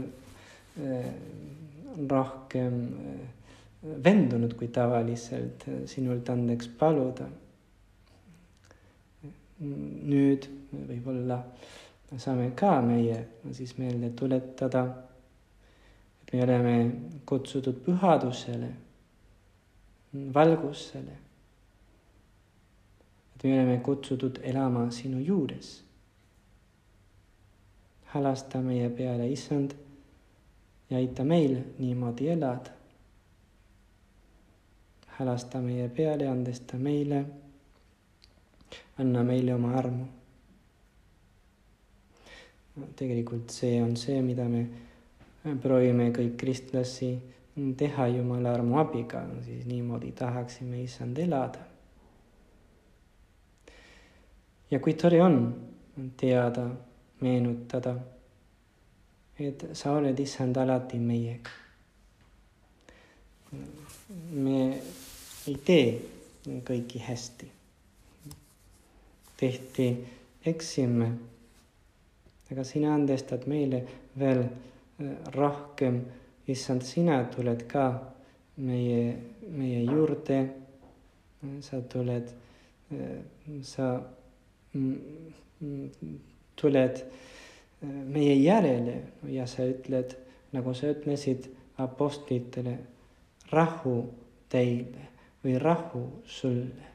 rohkem 2.12 2.80
vendunud 4.08 4.56
kui 4.60 4.68
tavaliselt 4.68 5.68
sinult 5.92 6.30
andeks 6.30 6.68
paluda. 6.80 7.28
nüüd 9.60 10.48
võib-olla 10.72 11.38
saame 12.18 12.52
ka 12.56 12.82
meie 12.82 13.28
siis 13.52 13.78
meelde 13.78 14.10
tuletada, 14.10 14.86
et 16.22 16.34
me 16.34 16.44
oleme 16.44 16.76
kutsutud 17.26 17.82
pühadusele, 17.86 18.70
valgusele. 20.34 21.18
et 23.36 23.44
me 23.44 23.54
oleme 23.54 23.78
kutsutud 23.78 24.40
elama 24.44 24.92
sinu 24.92 25.20
juures. 25.20 25.84
halasta 28.14 28.62
meie 28.62 28.90
peale, 28.90 29.28
issand, 29.30 29.72
ja 30.90 30.98
aita 30.98 31.24
meil 31.24 31.58
niimoodi 31.80 32.30
elada. 32.30 32.72
hälasta 35.08 35.62
meie 35.62 35.90
peale, 35.90 36.28
andesta 36.28 36.78
meile, 36.78 37.26
anna 39.00 39.24
meile 39.24 39.54
oma 39.56 39.74
armu. 39.78 40.06
Tegelikult 42.96 43.50
see 43.50 43.82
on 43.82 43.96
see, 43.96 44.22
mida 44.22 44.48
me 44.50 44.66
proovime 45.62 46.10
kõik 46.16 46.36
kristlasi 46.38 47.14
teha 47.78 48.08
Jumala 48.12 48.52
armu 48.58 48.80
abiga, 48.82 49.24
siis 49.46 49.64
niimoodi 49.70 50.12
tahaksime 50.12 50.82
issand 50.84 51.18
elada. 51.18 51.60
ja 54.72 54.80
kui 54.80 54.94
tore 54.94 55.22
on 55.24 55.38
teada, 56.18 56.68
meenutada 57.22 57.96
et 59.40 59.66
sa 59.74 59.92
oled 59.92 60.20
issand 60.20 60.58
alati 60.58 61.00
meiega. 61.00 61.52
me 64.32 64.60
ei 65.48 65.56
tee 65.66 65.88
kõiki 66.68 67.02
hästi. 67.04 67.52
tehti, 69.38 69.88
eksime, 70.46 71.10
aga 72.52 72.64
sina 72.64 72.94
andestad 72.94 73.48
meile 73.48 73.84
veel 74.20 74.44
äh, 74.46 75.16
rohkem, 75.36 76.02
issand, 76.48 76.86
sina 76.86 77.24
tuled 77.34 77.66
ka 77.70 77.88
meie, 78.58 79.16
meie 79.50 79.84
juurde. 79.84 80.44
sa 81.62 81.78
tuled, 81.82 82.32
äh, 82.92 83.20
sa 83.62 84.02
mm, 84.74 84.96
mm, 85.62 86.16
tuled 86.56 87.04
meie 87.86 88.34
järele 88.34 88.96
ja 89.30 89.46
sa 89.48 89.66
ütled, 89.68 90.16
nagu 90.56 90.74
sa 90.74 90.90
ütlesid 90.90 91.50
apostlitele, 91.82 92.78
rahu 93.52 93.98
teile 94.50 95.10
või 95.44 95.58
rahu 95.62 96.06
sulle. 96.26 96.94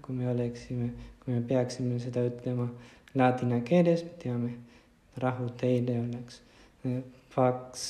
kui 0.00 0.14
me 0.16 0.28
oleksime, 0.30 0.88
kui 1.20 1.34
me 1.34 1.42
peaksime 1.44 1.98
seda 2.00 2.22
ütlema 2.24 2.70
ladina 3.14 3.60
keeles, 3.60 4.04
me 4.04 4.16
teame, 4.22 4.50
rahu 5.22 5.48
teile 5.60 5.98
oleks 6.00 6.40
pax, 7.34 7.86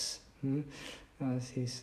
siis 1.41 1.83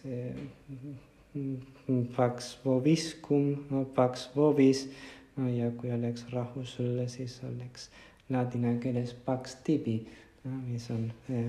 pax 2.16 2.56
voviscum, 2.66 3.56
pax 3.96 4.30
vovis 4.36 4.88
ja 5.56 5.72
kui 5.78 5.92
oleks 5.92 6.26
rahu 6.34 6.66
sulle, 6.66 7.08
siis 7.08 7.40
oleks 7.48 7.90
ladina 8.30 8.76
keeles 8.80 9.14
pax 9.26 9.56
tibi, 9.64 10.02
mis 10.44 10.90
on 10.92 11.08
eh, 11.30 11.48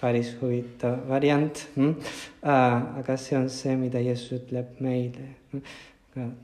päris 0.00 0.32
huvitav 0.40 1.08
variant 1.08 1.66
mm.. 1.76 1.94
aga 2.42 3.16
see 3.20 3.38
on 3.38 3.48
see, 3.52 3.76
mida 3.76 4.00
Jeesus 4.00 4.32
ütleb 4.40 4.80
meile. 4.80 5.30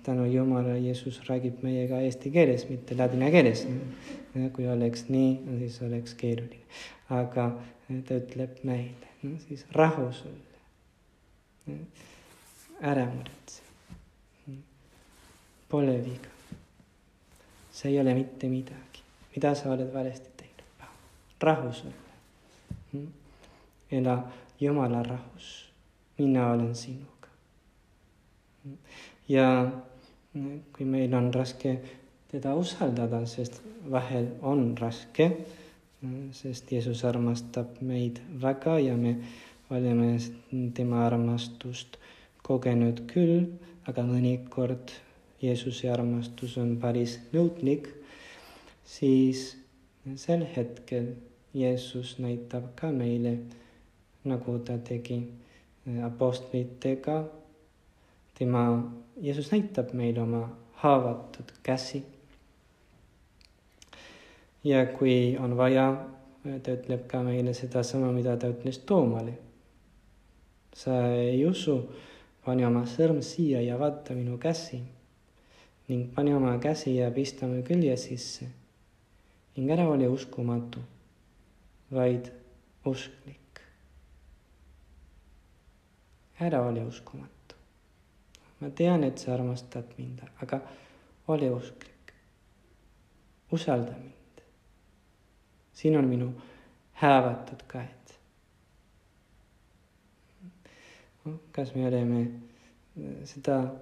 Tänu 0.02 0.24
Jumalale 0.30 0.78
Jeesus 0.78 1.20
räägib 1.28 1.62
meiega 1.62 2.00
eesti 2.00 2.30
keeles, 2.30 2.68
mitte 2.68 2.96
ladina 2.96 3.30
keeles. 3.30 3.66
kui 4.52 4.68
oleks 4.68 5.08
nii, 5.08 5.58
siis 5.58 5.80
oleks 5.82 6.14
keeruline, 6.14 6.62
aga 7.10 7.50
ta 8.08 8.18
ütleb 8.20 8.60
meile, 8.64 9.08
siis 9.48 9.66
rahu 9.72 10.10
sulle. 10.12 11.78
ära 12.80 13.06
muretse. 13.06 13.62
Pole 15.68 15.98
viga. 16.04 16.30
see 17.72 17.90
ei 17.90 18.00
ole 18.00 18.14
mitte 18.14 18.48
midagi 18.48 18.96
mida 19.36 19.54
sa 19.54 19.70
oled 19.70 19.92
valesti 19.92 20.30
teinud. 20.36 20.88
rahu 21.40 21.72
sulle. 21.72 21.92
Ela 23.90 24.28
Jumala 24.60 25.02
rahus, 25.02 25.68
mina 26.18 26.50
olen 26.50 26.74
sinuga. 26.74 27.28
Ja 29.28 29.46
kui 30.72 30.86
meil 30.86 31.14
on 31.14 31.32
raske 31.34 31.78
teda 32.30 32.54
usaldada, 32.54 33.24
sest 33.26 33.60
vahel 33.90 34.28
on 34.42 34.74
raske, 34.78 35.30
sest 36.36 36.72
Jeesus 36.72 37.04
armastab 37.08 37.80
meid 37.80 38.20
väga 38.42 38.78
ja 38.78 38.96
me 38.96 39.16
oleme 39.70 40.18
tema 40.74 41.06
armastust 41.06 41.96
kogenud 42.46 43.02
küll, 43.10 43.48
aga 43.86 44.04
mõnikord 44.06 44.92
Jeesuse 45.42 45.90
armastus 45.90 46.56
on 46.58 46.76
päris 46.80 47.18
nõudlik 47.32 47.90
siis 48.86 49.56
sel 50.16 50.46
hetkel 50.56 51.10
Jeesus 51.56 52.16
näitab 52.22 52.70
ka 52.78 52.92
meile, 52.94 53.38
nagu 54.24 54.58
ta 54.58 54.78
tegi 54.78 55.18
apostlitega. 56.04 57.24
Tema, 58.38 58.92
Jeesus 59.20 59.50
näitab 59.52 59.92
meile 59.96 60.20
oma 60.22 60.48
haavatud 60.82 61.52
käsi. 61.62 62.04
ja 64.64 64.86
kui 64.86 65.36
on 65.40 65.56
vaja, 65.56 65.86
ta 66.42 66.74
ütleb 66.74 67.06
ka 67.06 67.22
meile 67.22 67.54
sedasama, 67.54 68.12
mida 68.12 68.36
ta 68.36 68.50
ütles 68.50 68.78
Toomale. 68.78 69.38
sa 70.74 70.98
ei 71.14 71.46
usu, 71.46 71.78
pane 72.44 72.66
oma 72.66 72.84
sõrm 72.86 73.22
siia 73.22 73.62
ja 73.62 73.78
vaata 73.78 74.14
minu 74.14 74.38
käsi 74.38 74.82
ning 75.88 76.14
pane 76.14 76.34
oma 76.36 76.58
käsi 76.58 76.96
ja 76.96 77.10
pista 77.10 77.46
mu 77.46 77.62
külje 77.62 77.96
sisse 77.96 78.48
ning 79.56 79.70
ära 79.70 79.86
ole 79.88 80.08
uskumatu, 80.08 80.82
vaid 81.90 82.28
usklik. 82.84 83.60
ära 86.40 86.60
ole 86.68 86.84
uskumatu. 86.84 87.35
Ma 88.60 88.70
tean, 88.70 89.04
et 89.04 89.18
sa 89.18 89.34
armastad 89.34 89.84
mind, 89.98 90.22
aga 90.40 90.60
ole 91.28 91.50
usklik. 91.50 92.12
usalda 93.52 93.92
mind. 93.92 94.42
siin 95.72 95.96
on 95.96 96.08
minu 96.08 96.32
häävatud 96.92 97.62
käed. 97.68 98.14
kas 101.52 101.74
me 101.74 101.86
oleme 101.88 102.30
seda 103.24 103.74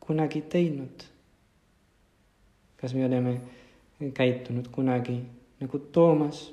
kunagi 0.00 0.40
teinud? 0.42 1.04
kas 2.76 2.94
me 2.94 3.06
oleme 3.06 3.40
käitunud 4.14 4.68
kunagi 4.68 5.22
nagu 5.60 5.78
Toomas 5.78 6.52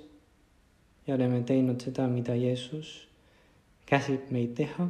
ja 1.07 1.15
oleme 1.15 1.43
teinud 1.43 1.81
seda, 1.81 2.07
mida 2.07 2.35
Jeesus 2.35 3.07
käsib 3.85 4.31
meid 4.31 4.55
teha. 4.55 4.87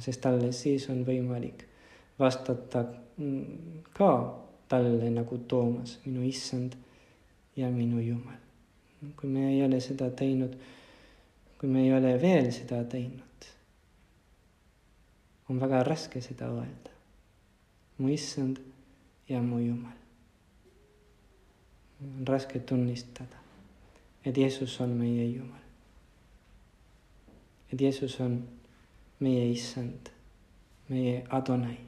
Sest 0.00 0.26
alles 0.26 0.62
siis 0.62 0.88
on 0.90 1.04
võimalik 1.06 1.64
vastata 2.18 2.84
ka 3.92 4.12
talle 4.68 5.10
nagu 5.10 5.38
Toomas, 5.38 5.98
minu 6.04 6.22
issand 6.28 6.76
ja 7.56 7.70
minu 7.70 8.00
Jumal. 8.00 8.38
kui 9.16 9.30
me 9.30 9.48
ei 9.48 9.62
ole 9.64 9.80
seda 9.80 10.10
teinud, 10.10 10.56
kui 11.58 11.68
me 11.68 11.82
ei 11.82 11.92
ole 11.96 12.12
veel 12.20 12.50
seda 12.52 12.82
teinud, 12.84 13.46
on 15.48 15.60
väga 15.60 15.82
raske 15.84 16.20
seda 16.20 16.50
öelda. 16.52 16.92
mu 17.98 18.08
issand 18.08 18.60
ja 19.28 19.42
mu 19.42 19.58
Jumal. 19.58 19.96
on 22.00 22.26
raske 22.26 22.58
tunnistada, 22.58 23.36
et 24.24 24.36
Jeesus 24.36 24.80
on 24.80 24.90
meie 24.90 25.26
Jumal. 25.26 25.64
et 27.72 27.80
Jeesus 27.80 28.20
on 28.20 28.42
meie 29.20 29.46
issand, 29.52 30.10
meie 30.88 31.22
Adonai. 31.28 31.78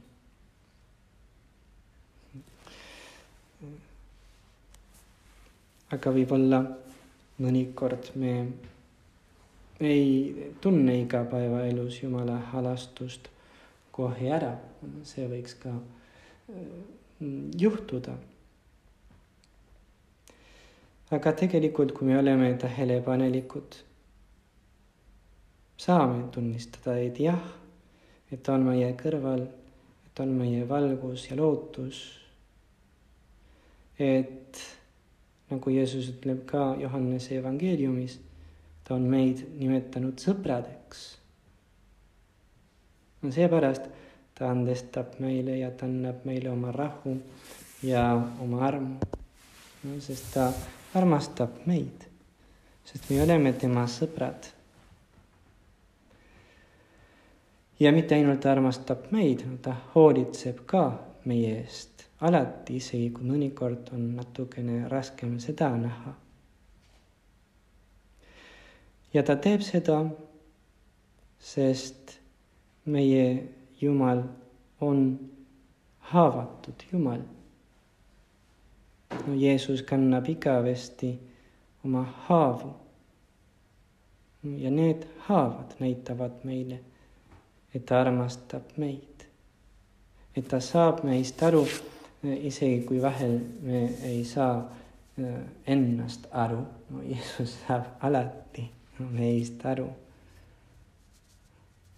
aga 5.93 6.09
võib-olla 6.09 6.59
mõnikord 7.45 8.07
me 8.17 8.31
ei 9.85 10.49
tunne 10.65 10.95
igapäevaelus 11.03 11.99
Jumala 12.03 12.39
halastust 12.53 13.29
kohe 13.93 14.31
ära, 14.33 14.55
see 15.05 15.27
võiks 15.29 15.57
ka 15.61 15.75
juhtuda. 17.61 18.17
aga 21.13 21.33
tegelikult, 21.37 21.93
kui 21.93 22.09
me 22.09 22.17
oleme 22.19 22.55
tähelepanelikud, 22.57 23.75
saame 25.77 26.29
tunnistada, 26.33 26.97
et 26.99 27.19
jah, 27.21 27.43
et 28.33 28.49
on 28.49 28.67
meie 28.67 28.93
kõrval, 28.99 29.47
et 30.07 30.21
on 30.21 30.35
meie 30.37 30.67
valgus 30.69 31.29
ja 31.31 31.37
lootus. 31.37 32.03
et 33.99 34.59
nagu 35.51 35.71
Jeesus 35.71 36.09
ütleb 36.11 36.45
ka 36.49 36.75
Johannese 36.81 37.37
evangeeliumis, 37.39 38.19
ta 38.85 38.95
on 38.97 39.05
meid 39.09 39.45
nimetanud 39.59 40.19
sõpradeks. 40.19 41.03
no 43.23 43.31
seepärast 43.31 43.91
ta 44.35 44.51
andestab 44.51 45.19
meile 45.23 45.59
ja 45.59 45.71
ta 45.71 45.87
annab 45.87 46.25
meile 46.25 46.51
oma 46.51 46.73
rahu 46.73 47.19
ja 47.83 48.07
oma 48.43 48.65
armu 48.67 48.97
no,, 49.85 50.01
sest 50.01 50.33
ta 50.35 50.49
armastab 50.95 51.63
meid. 51.67 52.09
sest 52.85 53.11
me 53.11 53.23
oleme 53.23 53.53
tema 53.53 53.87
sõbrad. 53.87 54.51
Ja 57.81 57.93
mitte 57.93 58.15
ainult 58.15 58.47
armastab 58.47 59.11
meid, 59.11 59.45
ta 59.63 59.77
hoolitseb 59.95 60.65
ka 60.67 60.85
meie 61.25 61.57
eest 61.61 62.07
alati, 62.23 62.77
isegi 62.79 63.11
kui 63.15 63.27
mõnikord 63.27 63.91
on 63.95 64.13
natukene 64.17 64.89
raskem 64.89 65.39
seda 65.43 65.73
näha. 65.77 66.15
ja 69.15 69.23
ta 69.23 69.37
teeb 69.37 69.61
seda, 69.61 69.99
sest 71.39 72.15
meie 72.85 73.27
Jumal 73.81 74.23
on 74.81 75.03
haavatud 76.13 76.87
Jumal. 76.93 77.21
no 79.27 79.35
Jeesus 79.35 79.83
kannab 79.83 80.29
igavesti 80.29 81.19
oma 81.85 82.05
haavu. 82.29 82.75
ja 84.43 84.71
need 84.71 85.05
haavad 85.27 85.75
näitavad 85.79 86.45
meile, 86.45 86.81
et 87.75 87.87
ta 87.87 88.01
armastab 88.01 88.77
meid. 88.77 89.27
et 90.37 90.49
ta 90.49 90.61
saab 90.61 91.05
meist 91.05 91.43
aru, 91.43 91.65
isegi 92.23 92.85
kui 92.87 93.01
vahel 93.03 93.39
me 93.63 93.81
ei 94.05 94.25
saa 94.25 94.55
äh, 95.19 95.41
ennast 95.67 96.27
aru, 96.33 96.63
no 96.91 97.03
Jeesus 97.03 97.57
saab 97.67 97.85
alati 98.01 98.71
meist 98.99 99.65
aru. 99.67 99.89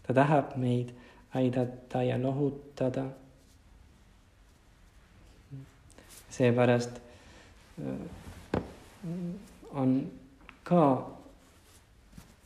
ta 0.02 0.14
tahab 0.14 0.56
meid 0.56 0.94
aidata 1.34 2.02
ja 2.02 2.22
lohutada. 2.22 3.04
seepärast 6.30 6.98
äh, 7.78 8.62
on 9.72 10.10
ka 10.64 11.10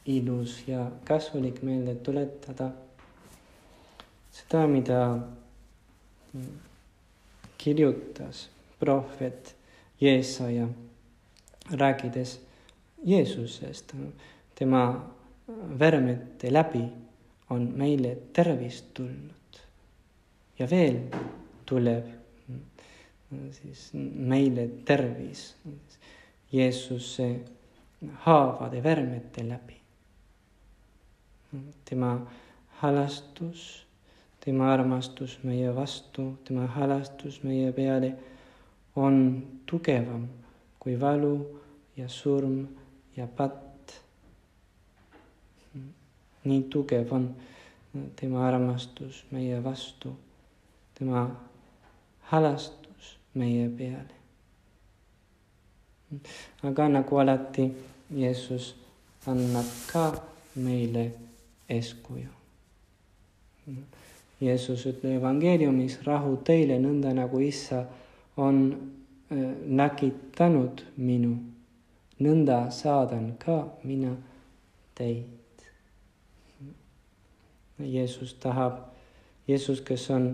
ilus 0.06 0.64
ja 0.66 0.90
kasulik 1.04 1.62
meelde 1.62 1.94
tuletada 1.94 2.70
seda, 4.38 4.66
mida 4.66 5.00
kirjutas 7.58 8.48
prohvet 8.78 9.56
Jeesaja, 10.00 10.68
rääkides 11.70 12.40
Jeesusest, 13.04 13.94
tema 14.54 15.10
värmete 15.78 16.52
läbi 16.52 16.84
on 17.50 17.72
meile 17.76 18.16
tervist 18.32 18.94
tulnud 18.94 19.60
ja 20.58 20.70
veel 20.70 21.00
tuleb 21.66 22.06
siis 23.52 23.90
meile 23.92 24.68
tervis 24.84 25.56
Jeesuse 26.52 27.40
haavade 28.24 28.82
värmete 28.82 29.48
läbi. 29.48 29.76
tema 31.84 32.26
halastus, 32.80 33.86
tema 34.48 34.70
armastus 34.72 35.34
meie 35.44 35.68
vastu, 35.76 36.38
tema 36.48 36.64
halastus 36.72 37.42
meie 37.44 37.68
peale 37.76 38.14
on 38.96 39.18
tugevam 39.68 40.24
kui 40.80 40.96
valu 41.00 41.34
ja 41.96 42.08
surm 42.08 42.62
ja 43.16 43.26
patt. 43.26 43.64
nii 46.48 46.62
tugev 46.72 47.12
on 47.12 47.34
tema 48.16 48.46
armastus 48.48 49.24
meie 49.30 49.58
vastu, 49.64 50.16
tema 50.96 51.26
halastus 52.32 53.18
meie 53.34 53.68
peale 53.68 54.18
aga 56.62 56.88
nagu 56.88 57.20
alati, 57.20 57.68
Jeesus 58.10 58.74
annab 59.26 59.68
ka 59.92 60.04
meile 60.56 61.04
eeskuju. 61.68 62.30
Jeesus 64.40 64.84
ütleb 64.86 65.18
evangeeliumis, 65.18 65.98
rahu 66.06 66.36
teile, 66.46 66.78
nõnda 66.78 67.10
nagu 67.16 67.40
issa 67.42 67.82
on 68.38 68.60
näkitanud 69.80 70.84
minu, 70.96 71.34
nõnda 72.22 72.68
saadan 72.74 73.32
ka 73.42 73.58
mina 73.84 74.14
teid. 74.98 75.66
Jeesus 77.78 78.34
tahab, 78.42 78.78
Jeesus, 79.48 79.82
kes 79.86 80.08
on 80.10 80.30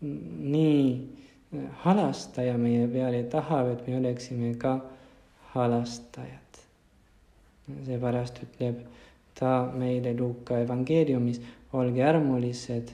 nii 0.00 0.84
halastaja 1.84 2.58
meie 2.58 2.86
peal 2.88 3.14
ja 3.14 3.24
tahab, 3.30 3.72
et 3.72 3.86
me 3.88 3.96
oleksime 3.98 4.54
ka 4.58 4.78
halastajad. 5.54 6.38
seepärast 7.86 8.38
ütleb 8.42 8.80
ta 9.38 9.70
meile 9.74 10.14
Luuka 10.18 10.58
evangeeliumis, 10.58 11.40
olge 11.72 12.04
armulised, 12.04 12.90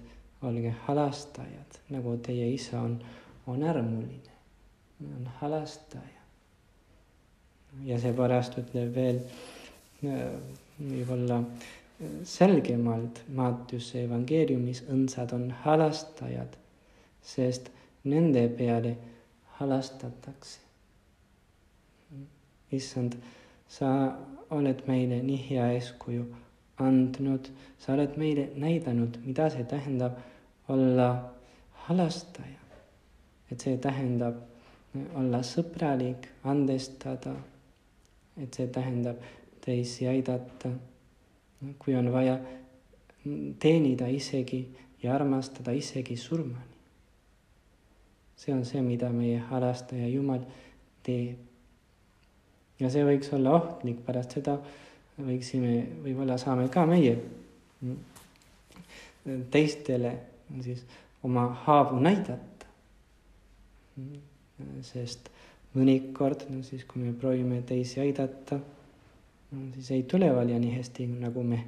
olge 0.46 0.74
halastajad, 0.86 1.80
nagu 1.90 2.16
teie 2.22 2.48
isa 2.54 2.80
on, 2.80 2.98
on 3.46 3.62
armuline, 3.62 4.34
on 5.02 5.30
halastaja. 5.40 6.22
ja 7.84 7.98
seepärast 8.00 8.56
ütleb 8.62 8.94
veel 8.94 9.18
võib-olla 10.78 11.42
selgemalt 12.28 13.22
Mattiuse 13.36 14.04
evangeeliumis 14.04 14.82
õndsad 14.92 15.32
on 15.36 15.50
halastajad, 15.64 16.56
sest 17.22 17.70
nende 18.04 18.46
peale 18.58 18.96
halastatakse. 19.58 20.60
issand, 22.72 23.14
sa 23.68 23.88
oled 24.50 24.82
meile 24.86 25.20
nii 25.22 25.38
hea 25.48 25.68
eeskuju 25.76 26.24
andnud, 26.82 27.48
sa 27.78 27.94
oled 27.94 28.16
meile 28.20 28.48
näidanud, 28.58 29.16
mida 29.24 29.48
see 29.50 29.64
tähendab 29.64 30.18
olla 30.68 31.08
halastaja. 31.86 32.56
et 33.50 33.60
see 33.60 33.76
tähendab 33.78 34.38
olla 35.14 35.38
sõbralik, 35.46 36.26
andestada, 36.44 37.34
et 38.42 38.54
see 38.54 38.66
tähendab 38.66 39.20
teisi 39.62 40.08
aidata, 40.08 40.72
kui 41.78 41.94
on 41.94 42.10
vaja 42.12 42.38
teenida 43.58 44.08
isegi 44.10 44.64
ja 45.02 45.14
armastada 45.14 45.72
isegi 45.72 46.16
surmani 46.16 46.76
see 48.36 48.52
on 48.52 48.64
see, 48.64 48.82
mida 48.82 49.08
meie 49.08 49.38
halastaja 49.50 50.08
Jumal 50.08 50.44
teeb. 51.04 51.38
ja 52.80 52.90
see 52.92 53.04
võiks 53.08 53.32
olla 53.32 53.54
ohtlik, 53.56 54.02
pärast 54.04 54.36
seda 54.36 54.58
võiksime, 55.16 55.78
võib-olla 56.04 56.36
saame 56.38 56.68
ka 56.72 56.84
meie 56.88 57.16
teistele 59.50 60.12
siis 60.62 60.84
oma 61.22 61.48
haavu 61.64 62.00
näidata. 62.00 62.66
sest 64.80 65.28
mõnikord, 65.76 66.46
no 66.48 66.62
siis 66.64 66.84
kui 66.88 67.02
me 67.02 67.12
proovime 67.12 67.60
teisi 67.68 68.00
aidata, 68.00 68.58
siis 69.74 69.90
ei 69.92 70.06
tule 70.08 70.30
valja 70.34 70.58
nii 70.58 70.72
hästi, 70.72 71.06
nagu 71.20 71.42
me, 71.44 71.58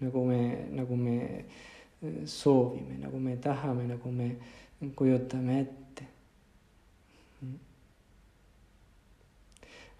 nagu 0.00 0.24
me, 0.26 0.40
nagu 0.74 0.96
me 0.96 1.44
soovime, 2.26 2.98
nagu 2.98 3.20
me 3.20 3.36
tahame, 3.36 3.86
nagu 3.86 4.10
me 4.12 4.32
kujutame 4.96 5.60
ette 5.60 5.84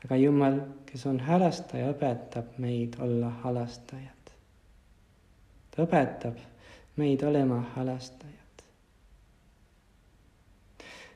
aga 0.04 0.16
Jumal, 0.20 0.58
kes 0.84 1.06
on 1.08 1.18
halastaja, 1.24 1.92
õpetab 1.94 2.58
meid 2.60 2.98
olla 3.02 3.30
halastajad. 3.42 4.32
ta 5.72 5.82
õpetab 5.82 6.36
meid 6.96 7.22
olema 7.26 7.60
halastajad. 7.74 8.64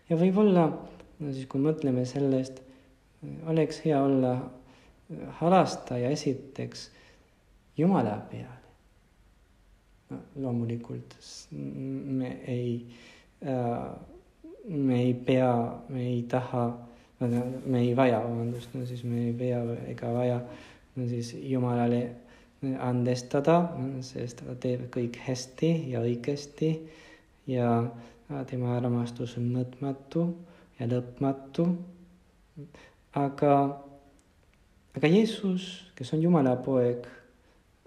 ja 0.09 0.17
võib-olla, 0.17 0.67
no 1.19 1.33
siis 1.33 1.47
kui 1.51 1.62
mõtleme 1.62 2.05
sellest, 2.09 2.62
oleks 3.51 3.83
hea 3.85 3.99
olla 4.03 4.37
halastaja 5.41 6.11
esiteks 6.14 6.91
Jumala 7.79 8.17
peale. 8.31 8.55
no 10.11 10.19
loomulikult 10.43 11.14
me 11.53 12.31
ei 12.47 12.87
äh, 13.45 13.91
me 14.69 15.03
ei 15.03 15.14
pea, 15.14 15.81
me 15.88 16.07
ei 16.07 16.23
taha 16.23 16.88
me 17.67 17.81
ei 17.81 17.97
vaja, 17.97 18.21
vabandust, 18.23 18.75
no 18.75 18.87
siis 18.87 19.03
me 19.05 19.25
ei 19.27 19.33
pea 19.33 19.61
ega 19.91 20.12
vaja 20.14 20.41
no 20.97 21.09
siis 21.09 21.35
Jumalale 21.43 22.03
andestada, 22.62 23.61
sest 24.03 24.42
ta 24.42 24.55
teeb 24.59 24.88
kõik 24.94 25.18
hästi 25.23 25.71
ja 25.92 26.03
õigesti 26.03 26.73
ja 27.47 27.71
tema 28.51 28.75
armastus 28.77 29.37
on 29.38 29.51
mõõtmatu 29.55 30.25
ja 30.81 30.88
lõpmatu. 30.90 31.68
aga, 33.14 33.55
aga 34.97 35.07
Jeesus, 35.07 35.92
kes 35.94 36.12
on 36.12 36.23
Jumala 36.23 36.57
poeg, 36.57 37.07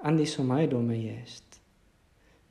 andis 0.03 0.37
oma 0.39 0.61
elu 0.61 0.79
meie 0.81 1.19
eest. 1.19 1.59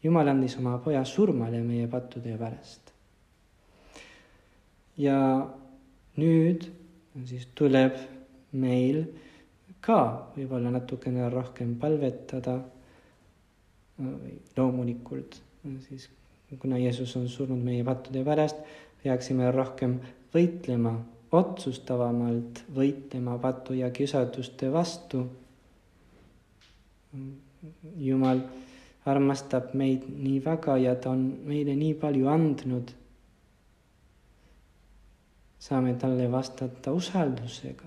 Jumal 0.02 0.28
andis 0.28 0.56
oma 0.56 0.78
poja 0.78 1.04
surmale 1.04 1.60
meie 1.62 1.88
pattude 1.88 2.36
pärast. 2.38 2.92
ja 4.96 5.48
nüüd 6.16 6.66
siis 7.24 7.46
tuleb 7.56 7.96
meil 8.52 9.04
ka 9.80 10.00
võib-olla 10.36 10.70
natukene 10.70 11.28
rohkem 11.30 11.74
palvetada. 11.80 12.60
loomulikult 14.56 15.42
siis, 15.88 16.08
kuna 16.58 16.78
Jeesus 16.78 17.16
on 17.16 17.28
surnud 17.28 17.60
meie 17.64 17.84
pattude 17.84 18.22
pärast, 18.24 18.56
peaksime 19.02 19.50
rohkem 19.52 19.98
võitlema, 20.34 20.94
otsustavamalt 21.36 22.64
võitlema 22.74 23.36
patu 23.38 23.76
ja 23.76 23.90
kisatuste 23.90 24.72
vastu. 24.72 25.26
Jumal 28.00 28.40
armastab 29.10 29.74
meid 29.74 30.06
nii 30.08 30.40
väga 30.44 30.76
ja 30.80 30.96
ta 30.96 31.12
on 31.12 31.26
meile 31.46 31.76
nii 31.76 31.94
palju 32.00 32.28
andnud. 32.28 32.96
saame 35.60 35.92
talle 36.00 36.24
vastata 36.32 36.92
usaldusega, 36.96 37.84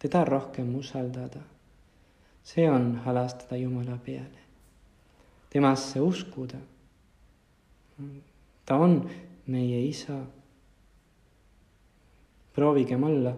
teda 0.00 0.24
rohkem 0.24 0.74
usaldada. 0.74 1.40
see 2.42 2.70
on 2.70 2.94
halastada 3.04 3.56
Jumala 3.56 3.98
peale, 4.04 4.40
temasse 5.50 6.00
uskuda. 6.00 6.58
ta 8.66 8.76
on 8.76 9.10
meie 9.46 9.84
isa. 9.86 10.24
proovigem 12.52 13.04
olla 13.04 13.36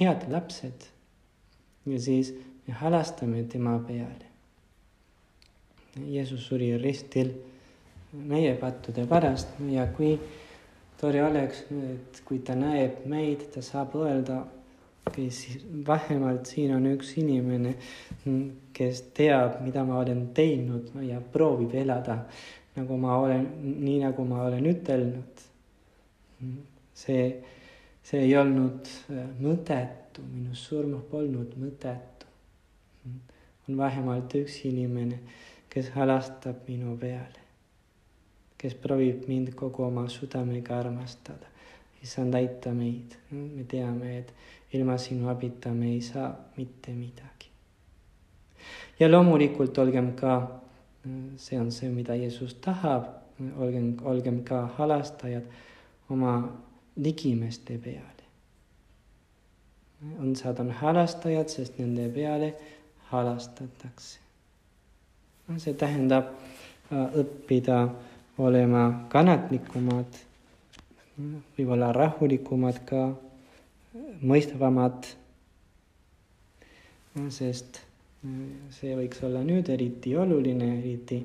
head 0.00 0.32
lapsed 0.32 0.86
ja 1.86 2.00
siis 2.00 2.34
me 2.66 2.74
halastame 2.74 3.42
tema 3.44 3.78
peale 3.78 4.30
Jeesus 5.96 6.46
suri 6.46 6.70
ristil 6.78 7.32
meie 8.12 8.54
pattude 8.58 9.06
pärast 9.10 9.58
ja 9.70 9.86
kui 9.94 10.14
tore 11.00 11.22
oleks, 11.24 11.64
et 11.70 12.20
kui 12.24 12.38
ta 12.44 12.54
näeb 12.54 13.06
meid, 13.10 13.46
ta 13.54 13.62
saab 13.64 13.94
öelda, 13.98 14.42
vähemalt 15.86 16.46
siin 16.46 16.74
on 16.76 16.86
üks 16.92 17.16
inimene, 17.18 17.74
kes 18.72 19.02
teab, 19.16 19.60
mida 19.64 19.84
ma 19.84 19.98
olen 19.98 20.28
teinud 20.34 20.92
ja 21.02 21.20
proovib 21.20 21.74
elada 21.74 22.24
nagu 22.76 22.96
ma 22.96 23.16
olen, 23.18 23.46
nii 23.84 23.98
nagu 24.04 24.24
ma 24.24 24.44
olen 24.46 24.66
ütelnud. 24.70 25.46
see, 26.94 27.24
see 28.02 28.20
ei 28.24 28.36
olnud 28.36 28.88
äh, 29.12 29.26
mõttetu, 29.40 30.22
minu 30.24 30.54
surm 30.54 30.94
polnud 31.10 31.56
mõttetu. 31.60 32.28
on 33.68 33.76
vähemalt 33.76 34.34
üks 34.40 34.62
inimene 34.68 35.20
kes 35.70 35.92
halastab 35.94 36.66
minu 36.66 36.96
peale, 36.98 37.44
kes 38.58 38.74
proovib 38.82 39.28
mind 39.30 39.52
kogu 39.58 39.86
oma 39.86 40.08
südamega 40.10 40.80
armastada. 40.82 41.46
issand, 42.00 42.34
aita 42.34 42.70
meid, 42.72 43.12
me 43.30 43.64
teame, 43.68 44.14
et 44.18 44.30
ilma 44.72 44.98
sinu 44.98 45.28
abita 45.28 45.72
me 45.74 45.92
ei 45.94 46.00
saa 46.00 46.30
mitte 46.56 46.92
midagi. 46.92 47.48
ja 49.00 49.10
loomulikult 49.10 49.78
olgem 49.78 50.12
ka, 50.12 50.60
see 51.36 51.60
on 51.60 51.72
see, 51.72 51.90
mida 51.90 52.14
Jeesus 52.14 52.54
tahab, 52.54 53.06
olgem, 53.56 53.96
olgem 54.04 54.42
ka 54.44 54.66
halastajad 54.78 55.44
oma 56.10 56.34
ligimeste 56.96 57.78
peale. 57.78 58.26
õndsad 60.20 60.60
on 60.60 60.70
halastajad, 60.70 61.48
sest 61.48 61.78
nende 61.78 62.08
peale 62.14 62.54
halastatakse 63.10 64.20
see 65.58 65.74
tähendab 65.74 66.30
äh, 66.92 67.08
õppida 67.18 67.80
olema 68.40 68.84
kannatlikumad, 69.12 70.20
võib-olla 71.56 71.90
rahulikumad 71.92 72.80
ka, 72.86 73.10
mõistvamad. 73.94 75.08
sest 77.34 77.80
äh, 78.24 78.34
see 78.70 78.94
võiks 78.94 79.22
olla 79.26 79.42
nüüd 79.42 79.68
eriti 79.68 80.14
oluline, 80.16 80.68
eriti 80.78 81.24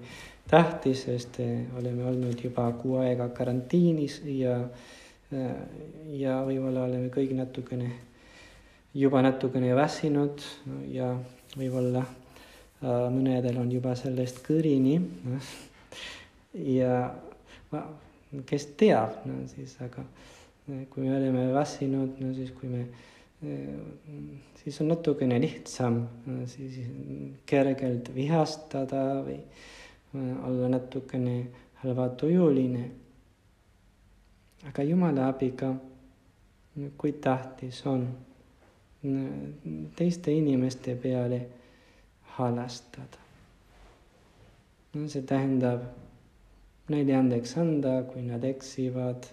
tähtis, 0.50 1.06
sest 1.06 1.40
äh, 1.44 1.68
oleme 1.78 2.06
olnud 2.10 2.42
juba 2.42 2.72
kuu 2.82 2.98
aega 3.04 3.30
karantiinis 3.30 4.22
ja, 4.26 4.58
ja 6.10 6.40
võib-olla 6.46 6.88
oleme 6.90 7.10
kõik 7.14 7.36
natukene, 7.38 7.92
juba 8.98 9.22
natukene 9.22 9.76
väsinud 9.78 10.42
ja 10.90 11.14
võib-olla 11.56 12.06
mõnedel 12.86 13.58
on 13.58 13.72
juba 13.72 13.96
sellest 13.98 14.42
kõrini. 14.46 15.00
ja 16.80 17.14
kes 18.46 18.68
teab, 18.78 19.22
no 19.28 19.44
siis, 19.50 19.76
aga 19.84 20.04
kui 20.66 21.04
me 21.04 21.18
oleme 21.18 21.54
väsinud, 21.54 22.18
no 22.20 22.34
siis 22.34 22.52
kui 22.58 22.70
me, 22.70 22.86
siis 24.62 24.80
on 24.82 24.90
natukene 24.90 25.38
lihtsam 25.42 26.00
no, 26.26 26.46
siis 26.50 26.80
kergelt 27.46 28.10
vihastada 28.16 29.04
või 29.26 29.38
olla 30.16 30.70
natukene 30.74 31.36
halvatujuline. 31.84 32.86
aga 34.66 34.84
Jumala 34.84 35.28
abiga, 35.30 35.76
kui 36.98 37.14
tähtis 37.14 37.84
on 37.86 38.08
teiste 39.96 40.34
inimeste 40.34 40.96
peale 40.96 41.46
halastada. 42.38 43.22
see 45.08 45.22
tähendab 45.22 45.84
neile 46.90 47.16
andeks 47.16 47.58
anda, 47.58 48.02
kui 48.10 48.22
nad 48.22 48.44
eksivad 48.44 49.28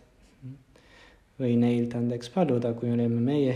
või 1.41 1.57
neilt 1.57 1.95
andeks 1.95 2.31
paluda, 2.31 2.73
kui 2.75 2.91
oleme 2.93 3.21
meie, 3.21 3.55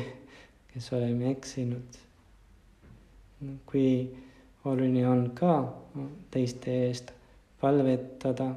kes 0.73 0.93
oleme 0.93 1.31
eksinud. 1.31 2.03
kui 3.67 4.17
oluline 4.65 5.09
on 5.09 5.31
ka 5.35 5.57
teiste 6.31 6.73
eest 6.87 7.13
palvetada 7.61 8.55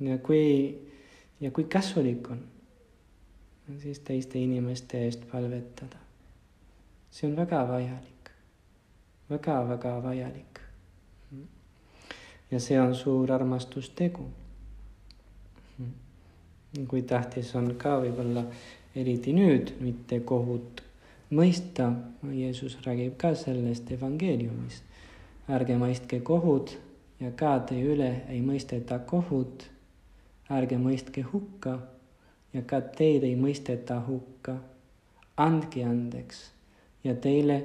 ja 0.00 0.18
kui, 0.18 0.78
ja 1.40 1.50
kui 1.50 1.64
kasulik 1.64 2.30
on, 2.30 2.44
siis 3.82 4.00
teiste 4.00 4.38
inimeste 4.38 5.04
eest 5.04 5.26
palvetada. 5.32 5.98
see 7.10 7.30
on 7.30 7.36
väga 7.36 7.66
vajalik 7.68 8.18
väga-väga 9.30 10.02
vajalik. 10.02 10.60
ja 12.50 12.60
see 12.60 12.80
on 12.80 12.94
suur 12.94 13.32
armastustegu. 13.32 14.24
Kui 16.88 17.02
tähtis 17.02 17.54
on 17.56 17.74
ka 17.80 17.96
võib-olla 18.02 18.44
eriti 18.96 19.32
nüüd 19.32 19.72
mitte 19.80 20.20
kohut 20.20 20.82
mõista, 21.30 21.92
Jeesus 22.32 22.78
räägib 22.84 23.16
ka 23.16 23.34
sellest 23.34 23.90
evangeeliumis. 23.92 24.82
ärge 25.48 25.76
mõistke 25.80 26.20
kohut 26.20 26.78
ja 27.20 27.30
ka 27.30 27.58
teie 27.60 27.84
üle 27.84 28.10
ei 28.28 28.40
mõisteta 28.40 28.98
kohut. 28.98 29.70
ärge 30.50 30.76
mõistke 30.76 31.22
hukka 31.32 31.78
ja 32.52 32.62
ka 32.62 32.80
teid 32.80 33.24
ei 33.24 33.36
mõisteta 33.36 34.02
hukka. 34.06 34.56
andke 35.36 35.84
andeks 35.84 36.50
ja 37.04 37.14
teile 37.14 37.64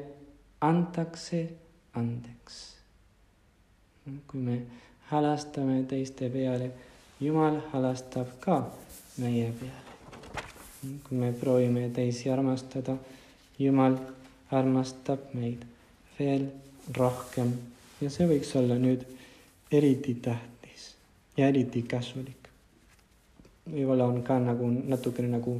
antakse 0.61 1.49
andeks. 1.93 2.75
kui 4.27 4.41
me 4.41 4.61
halastame 5.11 5.83
teiste 5.83 6.29
peale, 6.29 6.71
Jumal 7.19 7.61
halastab 7.71 8.27
ka 8.39 8.71
meie 9.17 9.51
peale. 9.59 9.81
kui 11.03 11.17
me 11.17 11.31
proovime 11.31 11.89
teisi 11.95 12.29
armastada, 12.29 12.97
Jumal 13.59 13.95
armastab 14.51 15.29
meid 15.33 15.61
veel 16.17 16.47
rohkem 16.97 17.53
ja 18.01 18.09
see 18.09 18.27
võiks 18.27 18.51
olla 18.59 18.75
nüüd 18.81 19.05
eriti 19.71 20.15
tähtis 20.25 20.89
ja 21.37 21.47
eriti 21.47 21.85
kasulik. 21.87 22.49
võib-olla 23.69 24.09
on 24.09 24.21
ka 24.23 24.39
nagu 24.39 24.67
natukene 24.73 25.31
nagu 25.37 25.55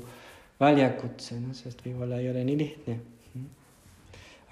väljakutse, 0.60 1.40
noh, 1.40 1.56
sest 1.56 1.86
võib-olla 1.86 2.20
ei 2.20 2.30
ole 2.30 2.44
nii 2.44 2.58
lihtne 2.58 3.00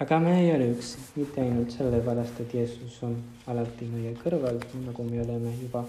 aga 0.02 0.18
me 0.18 0.32
ei 0.40 0.50
ole 0.54 0.72
üksi, 0.72 0.98
mitte 1.16 1.40
ainult 1.42 1.70
sellepärast, 1.70 2.40
et 2.42 2.54
Jeesus 2.54 2.96
on 3.06 3.14
alati 3.46 3.86
meie 3.86 4.14
kõrval, 4.18 4.58
nagu 4.86 5.04
me 5.06 5.20
oleme 5.22 5.52
juba 5.60 5.84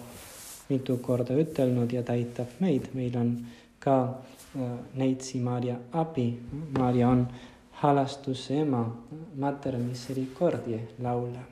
mitu 0.69 0.97
korda 0.97 1.35
ütelnud 1.39 1.91
ja 1.93 2.03
ta 2.03 2.13
aitab 2.13 2.59
meid, 2.59 2.89
meil 2.93 3.17
on 3.17 3.31
ka 3.79 3.97
äh, 4.55 4.77
neitsi 4.95 5.39
Maarja 5.39 5.75
abi. 5.91 6.27
Maarja 6.77 7.09
on 7.09 7.27
halastuse 7.83 8.61
ema, 8.61 8.83
mater 9.35 9.77
misericordie 9.77 10.79
laulame. 10.99 11.49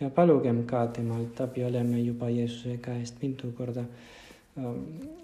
ja 0.00 0.10
palugem 0.10 0.66
ka 0.66 0.86
temalt 0.86 1.40
abi, 1.40 1.64
oleme 1.64 2.00
juba 2.00 2.28
Jeesuse 2.30 2.76
käest 2.82 3.22
mitu 3.22 3.52
korda 3.58 3.80
äh, 3.80 4.64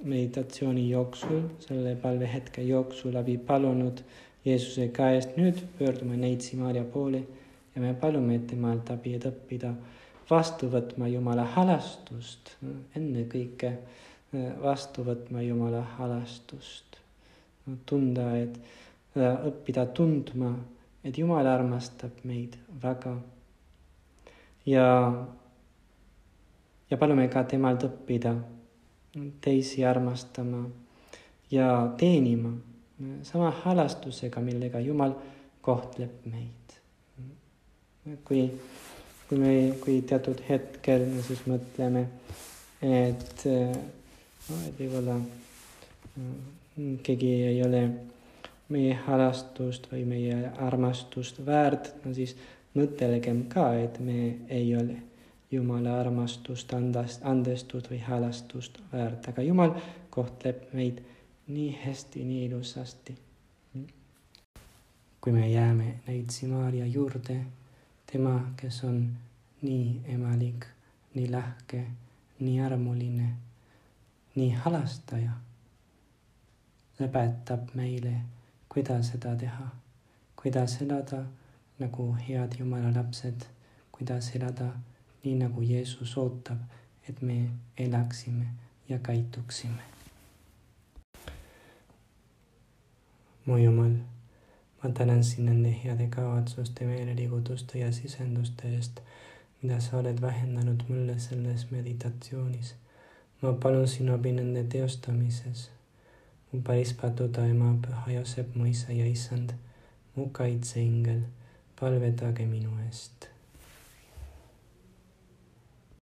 meditatsiooni 0.05 0.91
jooksul, 0.91 1.41
selle 1.61 1.97
palvehetke 2.03 2.63
jooksul 2.63 3.17
abi 3.17 3.39
palunud 3.39 4.03
Jeesuse 4.45 4.89
käest. 4.89 5.37
nüüd 5.37 5.65
pöördume 5.79 6.17
neitsi 6.17 6.57
Maarja 6.57 6.85
poole 6.85 7.23
ja 7.75 7.83
me 7.83 7.95
palume 7.95 8.39
temalt 8.39 8.91
abi, 8.91 9.15
et 9.15 9.25
õppida 9.25 9.75
vastu 10.31 10.69
võtma 10.73 11.09
Jumala 11.11 11.45
halastust, 11.55 12.57
ennekõike 12.97 13.73
äh, 13.73 14.53
vastu 14.63 15.05
võtma 15.07 15.43
Jumala 15.43 15.83
halastust. 15.99 16.99
tunda, 17.87 18.37
et 18.37 18.59
äh, 19.17 19.47
õppida 19.47 19.87
tundma, 19.95 20.55
et 21.05 21.19
Jumal 21.19 21.47
armastab 21.47 22.25
meid 22.25 22.57
väga. 22.83 23.17
ja, 24.67 24.87
ja 26.91 26.97
palume 26.97 27.29
ka 27.29 27.45
temalt 27.45 27.85
õppida 27.85 28.37
teisi 29.41 29.85
armastama 29.85 30.69
ja 31.51 31.93
teenima 31.99 32.53
sama 33.23 33.51
halastusega, 33.51 34.41
millega 34.41 34.81
Jumal 34.81 35.15
kohtleb 35.61 36.27
meid. 36.27 36.79
kui, 38.25 38.49
kui 39.33 39.41
me, 39.41 39.75
kui 39.81 40.03
teatud 40.05 40.43
hetkel 40.45 41.07
me 41.09 41.23
siis 41.25 41.39
mõtleme, 41.49 42.03
et 42.85 43.45
no, 43.49 44.59
et 44.69 44.75
võib-olla 44.77 45.15
keegi 47.07 47.31
ei 47.47 47.63
ole 47.65 47.81
meie 48.77 48.99
halastust 49.07 49.87
või 49.89 50.03
meie 50.11 50.51
armastust 50.67 51.41
väärt, 51.47 51.89
no 52.05 52.13
siis 52.13 52.35
mõtelgem 52.77 53.47
ka, 53.49 53.71
et 53.81 53.97
me 54.05 54.19
ei 54.53 54.69
ole 54.77 54.99
Jumala 55.53 55.97
armastust, 56.03 56.77
andast, 56.77 57.25
andestust 57.25 57.89
või 57.89 58.03
halastust 58.05 58.83
väärt, 58.93 59.31
aga 59.33 59.47
Jumal 59.49 59.73
kohtleb 60.13 60.69
meid 60.77 61.01
nii 61.49 61.73
hästi, 61.87 62.29
nii 62.29 62.45
ilusasti. 62.51 63.17
kui 65.25 65.33
me 65.33 65.49
jääme 65.49 66.01
näitsi 66.07 66.53
Maarja 66.53 66.87
juurde, 66.87 67.41
tema, 68.13 68.53
kes 68.57 68.85
on 68.85 69.17
nii 69.63 70.03
emalik, 70.13 70.67
nii 71.15 71.31
lahke, 71.33 71.87
nii 72.41 72.61
armuline, 72.61 73.29
nii 74.35 74.51
halastaja, 74.65 75.33
õpetab 77.01 77.73
meile, 77.79 78.13
kuidas 78.69 79.15
seda 79.15 79.33
teha, 79.41 79.71
kuidas 80.37 80.77
elada 80.85 81.23
nagu 81.81 82.11
head 82.27 82.59
Jumala 82.59 82.93
lapsed, 82.93 83.47
kuidas 83.93 84.29
elada 84.37 84.69
nii 85.25 85.39
nagu 85.41 85.65
Jeesus 85.65 86.13
ootab, 86.21 86.61
et 87.09 87.23
me 87.23 87.49
elaksime 87.79 88.47
ja 88.89 88.99
käituksime. 88.99 89.89
mu 93.47 93.57
Jumal, 93.59 93.97
ma 94.83 94.91
tänan 94.91 95.25
sind 95.25 95.49
nende 95.49 95.75
heade 95.85 96.07
kavatsuste, 96.07 96.85
meeleliigutuste 96.85 97.79
ja 97.79 97.93
sisenduste 97.93 98.69
eest, 98.69 99.01
mida 99.63 99.81
sa 99.81 99.99
oled 99.99 100.21
vähendanud 100.21 100.83
mulle 100.89 101.19
selles 101.19 101.71
meditatsioonis. 101.71 102.75
ma 103.43 103.53
palun 103.53 103.89
sinu 103.89 104.15
abi 104.15 104.33
nende 104.33 104.65
teostamises. 104.65 105.71
mu 106.53 106.63
päris 106.63 106.95
paduda 106.95 107.47
ema, 107.47 107.75
püha 107.87 108.13
Joosep, 108.13 108.55
mu 108.55 108.65
isa 108.65 108.93
ja 108.93 109.07
issand, 109.07 109.51
mu 110.17 110.29
kaitseingel, 110.29 111.21
palvetage 111.81 112.47
minu 112.47 112.71
eest 112.87 113.32